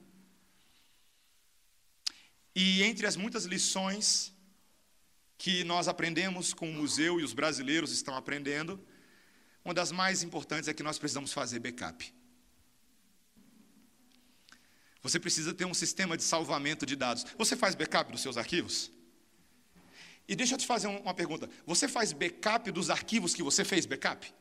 E 2.54 2.84
entre 2.84 3.08
as 3.08 3.16
muitas 3.16 3.44
lições 3.44 4.32
que 5.36 5.64
nós 5.64 5.88
aprendemos 5.88 6.54
com 6.54 6.70
o 6.70 6.72
museu 6.72 7.18
e 7.18 7.24
os 7.24 7.32
brasileiros 7.32 7.90
estão 7.90 8.14
aprendendo, 8.14 8.80
uma 9.66 9.74
das 9.74 9.90
mais 9.90 10.22
importantes 10.22 10.68
é 10.68 10.72
que 10.72 10.82
nós 10.82 10.96
precisamos 10.96 11.32
fazer 11.32 11.58
backup. 11.58 12.14
Você 15.02 15.18
precisa 15.18 15.52
ter 15.52 15.64
um 15.64 15.74
sistema 15.74 16.16
de 16.16 16.22
salvamento 16.22 16.86
de 16.86 16.94
dados. 16.94 17.26
Você 17.36 17.56
faz 17.56 17.74
backup 17.74 18.12
dos 18.12 18.22
seus 18.22 18.36
arquivos? 18.36 18.92
E 20.28 20.36
deixa 20.36 20.54
eu 20.54 20.58
te 20.58 20.66
fazer 20.66 20.86
uma 20.86 21.12
pergunta. 21.12 21.50
Você 21.66 21.88
faz 21.88 22.12
backup 22.12 22.70
dos 22.70 22.90
arquivos 22.90 23.34
que 23.34 23.42
você 23.42 23.64
fez 23.64 23.86
backup? 23.86 24.32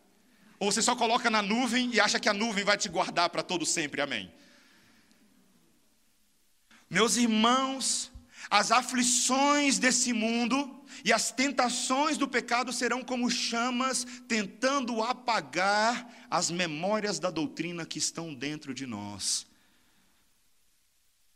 Ou 0.60 0.72
você 0.72 0.82
só 0.82 0.96
coloca 0.96 1.28
na 1.30 1.42
nuvem 1.42 1.92
e 1.92 2.00
acha 2.00 2.20
que 2.20 2.30
a 2.30 2.34
nuvem 2.34 2.64
vai 2.64 2.78
te 2.78 2.88
guardar 2.88 3.30
para 3.32 3.42
todo 3.42 3.66
sempre? 3.66 4.02
Amém. 4.02 4.32
Meus 6.88 7.18
irmãos, 7.18 8.12
as 8.50 8.72
aflições 8.72 9.80
desse 9.80 10.14
mundo 10.14 10.84
e 11.04 11.12
as 11.12 11.32
tentações 11.32 12.18
do 12.18 12.28
pecado 12.28 12.72
serão 12.72 13.04
como 13.04 13.30
chamas 13.30 14.06
tentando 14.28 15.04
apagar 15.04 16.28
as 16.30 16.50
memórias 16.50 17.20
da 17.20 17.30
doutrina 17.30 17.86
que 17.86 18.00
estão 18.00 18.34
dentro 18.34 18.74
de 18.74 18.86
nós. 18.86 19.48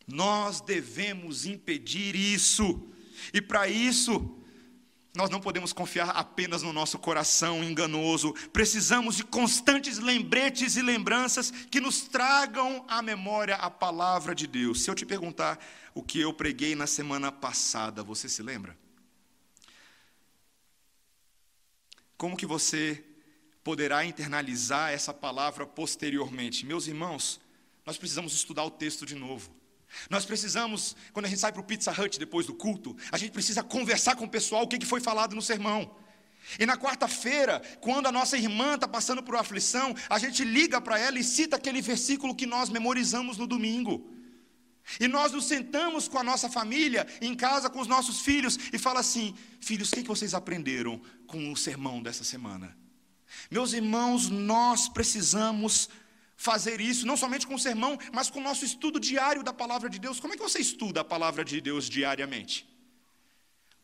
Nós 0.08 0.62
devemos 0.62 1.46
impedir 1.46 2.16
isso. 2.16 2.90
E 3.34 3.42
para 3.42 3.68
isso, 3.68 4.39
nós 5.16 5.30
não 5.30 5.40
podemos 5.42 5.74
confiar 5.74 6.10
apenas 6.10 6.62
no 6.62 6.72
nosso 6.72 7.00
coração 7.00 7.64
enganoso, 7.64 8.34
precisamos 8.54 9.16
de 9.16 9.24
constantes 9.24 9.98
lembretes 9.98 10.76
e 10.76 10.82
lembranças 10.82 11.52
que 11.52 11.80
nos 11.80 12.02
tragam 12.02 12.86
à 12.88 13.02
memória 13.02 13.56
a 13.56 13.70
palavra 13.70 14.36
de 14.36 14.46
Deus. 14.46 14.82
Se 14.82 14.90
eu 14.90 14.96
te 14.96 15.06
perguntar 15.06 15.60
o 15.96 16.04
que 16.04 16.20
eu 16.20 16.34
preguei 16.34 16.76
na 16.76 16.86
semana 16.86 17.32
passada, 17.32 18.04
você 18.04 18.30
se 18.30 18.44
lembra? 18.44 18.78
Como 22.16 22.38
que 22.38 22.46
você 22.46 23.04
poderá 23.64 24.06
internalizar 24.06 24.92
essa 24.92 25.14
palavra 25.14 25.66
posteriormente? 25.66 26.66
Meus 26.66 26.86
irmãos, 26.86 27.40
nós 27.86 27.98
precisamos 27.98 28.34
estudar 28.34 28.64
o 28.64 28.72
texto 28.72 29.06
de 29.06 29.16
novo. 29.16 29.50
Nós 30.10 30.26
precisamos, 30.26 30.96
quando 31.14 31.26
a 31.26 31.30
gente 31.30 31.40
sai 31.40 31.52
para 31.52 31.62
o 31.62 31.66
Pizza 31.66 31.92
Hut 31.92 32.20
depois 32.20 32.46
do 32.46 32.54
culto, 32.54 32.96
a 33.12 33.18
gente 33.18 33.32
precisa 33.32 33.64
conversar 33.64 34.16
com 34.16 34.26
o 34.26 34.30
pessoal 34.30 34.64
o 34.64 34.68
que 34.68 34.86
foi 34.86 35.02
falado 35.02 35.36
no 35.36 35.42
sermão. 35.42 35.96
E 36.58 36.66
na 36.66 36.78
quarta-feira, 36.78 37.62
quando 37.82 38.08
a 38.08 38.12
nossa 38.12 38.38
irmã 38.38 38.76
está 38.76 38.88
passando 38.88 39.22
por 39.22 39.36
aflição, 39.36 39.96
a 40.10 40.18
gente 40.18 40.44
liga 40.44 40.80
para 40.80 40.98
ela 40.98 41.20
e 41.20 41.24
cita 41.24 41.58
aquele 41.58 41.82
versículo 41.82 42.36
que 42.36 42.46
nós 42.46 42.70
memorizamos 42.70 43.38
no 43.38 43.46
domingo. 43.46 44.10
E 45.00 45.08
nós 45.08 45.32
nos 45.32 45.46
sentamos 45.46 46.08
com 46.08 46.18
a 46.18 46.24
nossa 46.24 46.50
família, 46.50 47.06
em 47.22 47.36
casa 47.36 47.70
com 47.70 47.80
os 47.80 47.88
nossos 47.88 48.22
filhos, 48.22 48.58
e 48.74 48.80
fala 48.80 49.02
assim: 49.02 49.36
Filhos, 49.60 49.92
o 49.92 49.96
que 49.96 50.04
vocês 50.04 50.34
aprenderam 50.34 51.00
com 51.28 51.52
o 51.52 51.58
sermão 51.58 52.02
dessa 52.02 52.24
semana? 52.24 52.76
Meus 53.52 53.74
irmãos, 53.74 54.30
nós 54.30 54.90
precisamos 54.90 55.90
fazer 56.40 56.80
isso, 56.80 57.06
não 57.06 57.18
somente 57.18 57.46
com 57.46 57.56
o 57.56 57.60
sermão, 57.60 58.00
mas 58.14 58.30
com 58.30 58.40
o 58.40 58.42
nosso 58.42 58.64
estudo 58.64 58.98
diário 58.98 59.44
da 59.44 59.52
palavra 59.52 59.90
de 59.90 60.00
Deus. 60.00 60.22
Como 60.22 60.34
é 60.34 60.38
que 60.38 60.42
você 60.42 60.60
estuda 60.60 61.02
a 61.02 61.04
palavra 61.04 61.44
de 61.44 61.60
Deus 61.60 61.90
diariamente? 61.90 62.66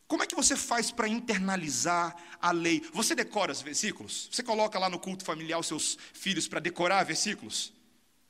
Como 0.08 0.22
é 0.22 0.26
que 0.26 0.34
você 0.34 0.56
faz 0.56 0.90
para 0.90 1.06
internalizar 1.06 2.16
a 2.40 2.52
lei? 2.52 2.82
Você 2.94 3.14
decora 3.14 3.52
os 3.52 3.60
versículos? 3.60 4.30
Você 4.32 4.42
coloca 4.42 4.78
lá 4.78 4.88
no 4.88 4.98
culto 4.98 5.22
familiar 5.22 5.58
os 5.58 5.66
seus 5.66 5.98
filhos 6.14 6.48
para 6.48 6.58
decorar 6.58 7.04
versículos? 7.04 7.74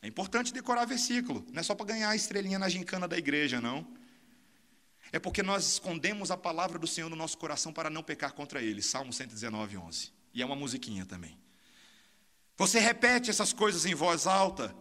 É 0.02 0.08
importante 0.08 0.52
decorar 0.52 0.86
versículo, 0.86 1.46
não 1.52 1.60
é 1.60 1.62
só 1.62 1.76
para 1.76 1.86
ganhar 1.86 2.10
a 2.10 2.16
estrelinha 2.16 2.58
na 2.58 2.68
gincana 2.68 3.06
da 3.06 3.16
igreja, 3.16 3.60
não. 3.60 3.86
É 5.12 5.20
porque 5.20 5.40
nós 5.40 5.68
escondemos 5.74 6.32
a 6.32 6.36
palavra 6.36 6.80
do 6.80 6.86
Senhor 6.88 7.08
no 7.08 7.14
nosso 7.14 7.38
coração 7.38 7.72
para 7.72 7.88
não 7.88 8.02
pecar 8.02 8.32
contra 8.32 8.60
ele. 8.60 8.82
Salmo 8.82 9.12
119, 9.12 9.76
11. 9.76 10.12
E 10.34 10.42
é 10.42 10.44
uma 10.44 10.56
musiquinha 10.56 11.06
também. 11.06 11.45
Você 12.56 12.78
repete 12.78 13.30
essas 13.30 13.52
coisas 13.52 13.84
em 13.84 13.94
voz 13.94 14.26
alta. 14.26 14.74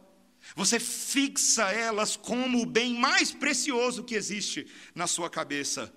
Você 0.56 0.80
fixa 0.80 1.72
elas 1.72 2.16
como 2.16 2.62
o 2.62 2.66
bem 2.66 2.94
mais 2.94 3.32
precioso 3.32 4.04
que 4.04 4.16
existe 4.16 4.68
na 4.94 5.08
sua 5.08 5.30
cabeça. 5.30 5.94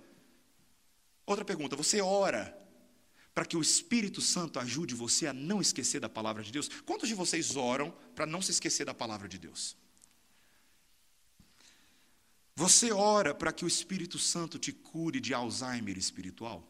Outra 1.26 1.45
pergunta: 1.45 1.76
você 1.76 2.01
ora 2.01 2.57
para 3.35 3.45
que 3.45 3.57
o 3.57 3.62
Espírito 3.62 4.20
Santo 4.20 4.59
ajude 4.59 4.95
você 4.95 5.26
a 5.26 5.33
não 5.33 5.61
esquecer 5.61 6.01
da 6.01 6.09
palavra 6.09 6.43
de 6.43 6.51
Deus? 6.51 6.68
Quantos 6.85 7.09
de 7.09 7.14
vocês 7.14 7.55
oram 7.55 7.91
para 8.14 8.26
não 8.26 8.43
se 8.43 8.51
esquecer 8.51 8.85
da 8.85 8.95
palavra 8.95 9.29
de 9.29 9.39
Deus? 9.39 9.76
Você 12.57 12.91
ora 12.91 13.33
para 13.33 13.53
que 13.53 13.64
o 13.64 13.68
Espírito 13.68 14.18
Santo 14.18 14.59
te 14.59 14.72
cure 14.72 15.20
de 15.20 15.33
Alzheimer 15.33 15.97
espiritual? 15.97 16.66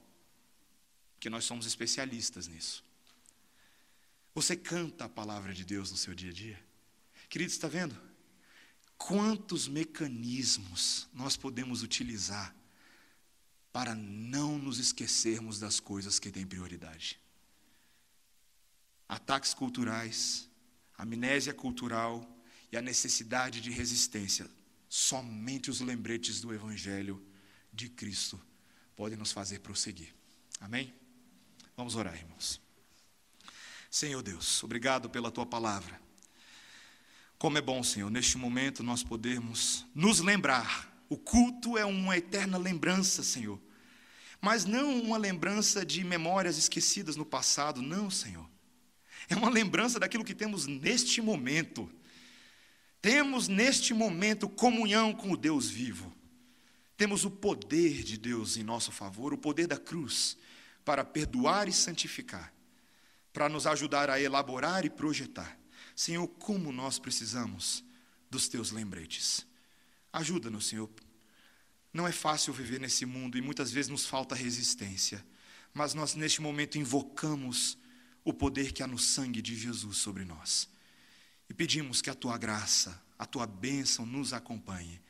Porque 1.14 1.30
nós 1.30 1.44
somos 1.44 1.64
especialistas 1.64 2.46
nisso. 2.46 2.84
Você 4.39 4.55
canta 4.55 5.07
a 5.07 5.09
palavra 5.09 5.53
de 5.53 5.64
Deus 5.64 5.91
no 5.91 5.97
seu 5.97 6.14
dia 6.14 6.30
a 6.30 6.32
dia? 6.32 6.64
Queridos, 7.28 7.55
está 7.55 7.66
vendo? 7.66 8.01
Quantos 8.97 9.66
mecanismos 9.66 11.09
nós 11.12 11.36
podemos 11.36 11.82
utilizar 11.82 12.55
para 13.72 13.97
não 13.97 14.57
nos 14.57 14.78
esquecermos 14.78 15.59
das 15.59 15.80
coisas 15.80 16.20
que 16.20 16.30
têm 16.30 16.47
prioridade? 16.47 17.18
Ataques 19.09 19.53
culturais, 19.55 20.49
amnésia 20.97 21.53
cultural 21.53 22.24
e 22.70 22.76
a 22.76 22.80
necessidade 22.80 23.61
de 23.61 23.72
resistência. 23.72 24.49
Somente 24.89 25.68
os 25.68 25.80
lembretes 25.80 26.41
do 26.41 26.55
Evangelho 26.55 27.20
de 27.72 27.89
Cristo 27.89 28.41
podem 28.95 29.18
nos 29.18 29.32
fazer 29.32 29.59
prosseguir. 29.59 30.14
Amém? 30.61 30.95
Vamos 31.76 31.97
orar, 31.97 32.14
irmãos. 32.14 32.67
Senhor 33.91 34.22
Deus, 34.22 34.62
obrigado 34.62 35.09
pela 35.09 35.30
tua 35.30 35.47
palavra. 35.47 35.99
Como 37.39 37.57
é 37.57 37.61
bom, 37.61 37.82
Senhor, 37.82 38.11
neste 38.11 38.36
momento 38.36 38.82
nós 38.82 39.03
podermos 39.03 39.86
nos 39.95 40.20
lembrar. 40.20 40.93
O 41.09 41.16
culto 41.16 41.78
é 41.78 41.84
uma 41.86 42.16
eterna 42.16 42.59
lembrança, 42.59 43.22
Senhor. 43.22 43.59
Mas 44.41 44.66
não 44.66 45.01
uma 45.01 45.16
lembrança 45.16 45.86
de 45.86 46.05
memórias 46.05 46.59
esquecidas 46.59 47.16
no 47.16 47.24
passado, 47.24 47.80
não, 47.80 48.11
Senhor. 48.11 48.47
É 49.28 49.34
uma 49.34 49.49
lembrança 49.49 49.99
daquilo 49.99 50.24
que 50.24 50.34
temos 50.34 50.66
neste 50.66 51.22
momento. 51.22 51.91
Temos 53.01 53.49
neste 53.49 53.95
momento 53.95 54.49
comunhão 54.49 55.14
com 55.14 55.32
o 55.32 55.36
Deus 55.36 55.70
vivo. 55.70 56.12
Temos 56.97 57.24
o 57.24 57.30
poder 57.30 58.03
de 58.03 58.18
Deus 58.18 58.59
em 58.59 58.62
nosso 58.62 58.93
favor, 58.93 59.32
o 59.32 59.39
poder 59.39 59.66
da 59.66 59.78
cruz, 59.78 60.36
para 60.84 61.05
perdoar 61.05 61.68
e 61.68 61.72
santificar 61.72 62.53
para 63.33 63.49
nos 63.49 63.66
ajudar 63.66 64.11
a 64.11 64.20
elaborar 64.20 64.85
e 64.85 64.91
projetar. 64.91 65.59
Senhor, 65.95 66.26
como 66.29 66.72
nós 66.72 66.99
precisamos 66.99 67.85
dos 68.31 68.49
teus 68.49 68.70
lembretes. 68.70 69.47
Ajuda-nos, 70.12 70.66
Senhor. 70.66 70.91
Não 71.93 72.07
é 72.07 72.12
fácil 72.12 72.53
viver 72.53 72.79
nesse 72.79 73.07
mundo 73.07 73.39
e 73.39 73.43
muitas 73.43 73.72
vezes 73.72 73.91
nos 73.91 74.07
falta 74.07 74.35
resistência, 74.35 75.24
mas 75.72 75.95
nós 75.95 76.14
neste 76.14 76.41
momento 76.41 76.79
invocamos 76.79 77.79
o 78.24 78.33
poder 78.33 78.72
que 78.72 78.83
há 78.83 78.87
no 78.87 78.99
sangue 78.99 79.41
de 79.41 79.57
Jesus 79.57 79.99
sobre 79.99 80.24
nós. 80.24 80.68
E 81.49 81.55
pedimos 81.55 82.03
que 82.03 82.11
a 82.11 82.14
tua 82.14 82.37
graça, 82.37 83.03
a 83.18 83.24
tua 83.24 83.47
bênção 83.47 84.05
nos 84.05 84.33
acompanhe. 84.33 85.01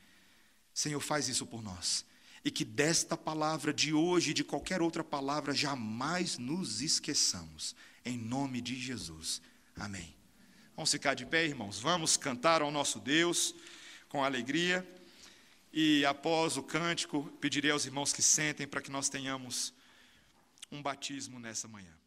Senhor, 0.72 1.00
faz 1.00 1.28
isso 1.28 1.44
por 1.44 1.62
nós. 1.62 2.04
E 2.44 2.50
que 2.50 2.64
desta 2.64 3.16
palavra 3.16 3.72
de 3.72 3.92
hoje 3.92 4.30
e 4.30 4.34
de 4.34 4.44
qualquer 4.44 4.80
outra 4.80 5.02
palavra 5.02 5.52
jamais 5.52 6.38
nos 6.38 6.80
esqueçamos 6.80 7.74
em 8.04 8.16
nome 8.16 8.60
de 8.60 8.74
Jesus. 8.74 9.42
Amém. 9.76 10.16
Vamos 10.74 10.90
ficar 10.90 11.14
de 11.14 11.26
pé, 11.26 11.44
irmãos. 11.44 11.78
Vamos 11.80 12.16
cantar 12.16 12.62
ao 12.62 12.70
nosso 12.70 13.00
Deus 13.00 13.54
com 14.08 14.24
alegria. 14.24 14.86
E 15.72 16.04
após 16.06 16.56
o 16.56 16.62
cântico, 16.62 17.24
pedirei 17.40 17.70
aos 17.70 17.84
irmãos 17.84 18.12
que 18.12 18.22
sentem 18.22 18.66
para 18.66 18.80
que 18.80 18.90
nós 18.90 19.08
tenhamos 19.08 19.74
um 20.70 20.80
batismo 20.80 21.38
nessa 21.38 21.68
manhã. 21.68 21.97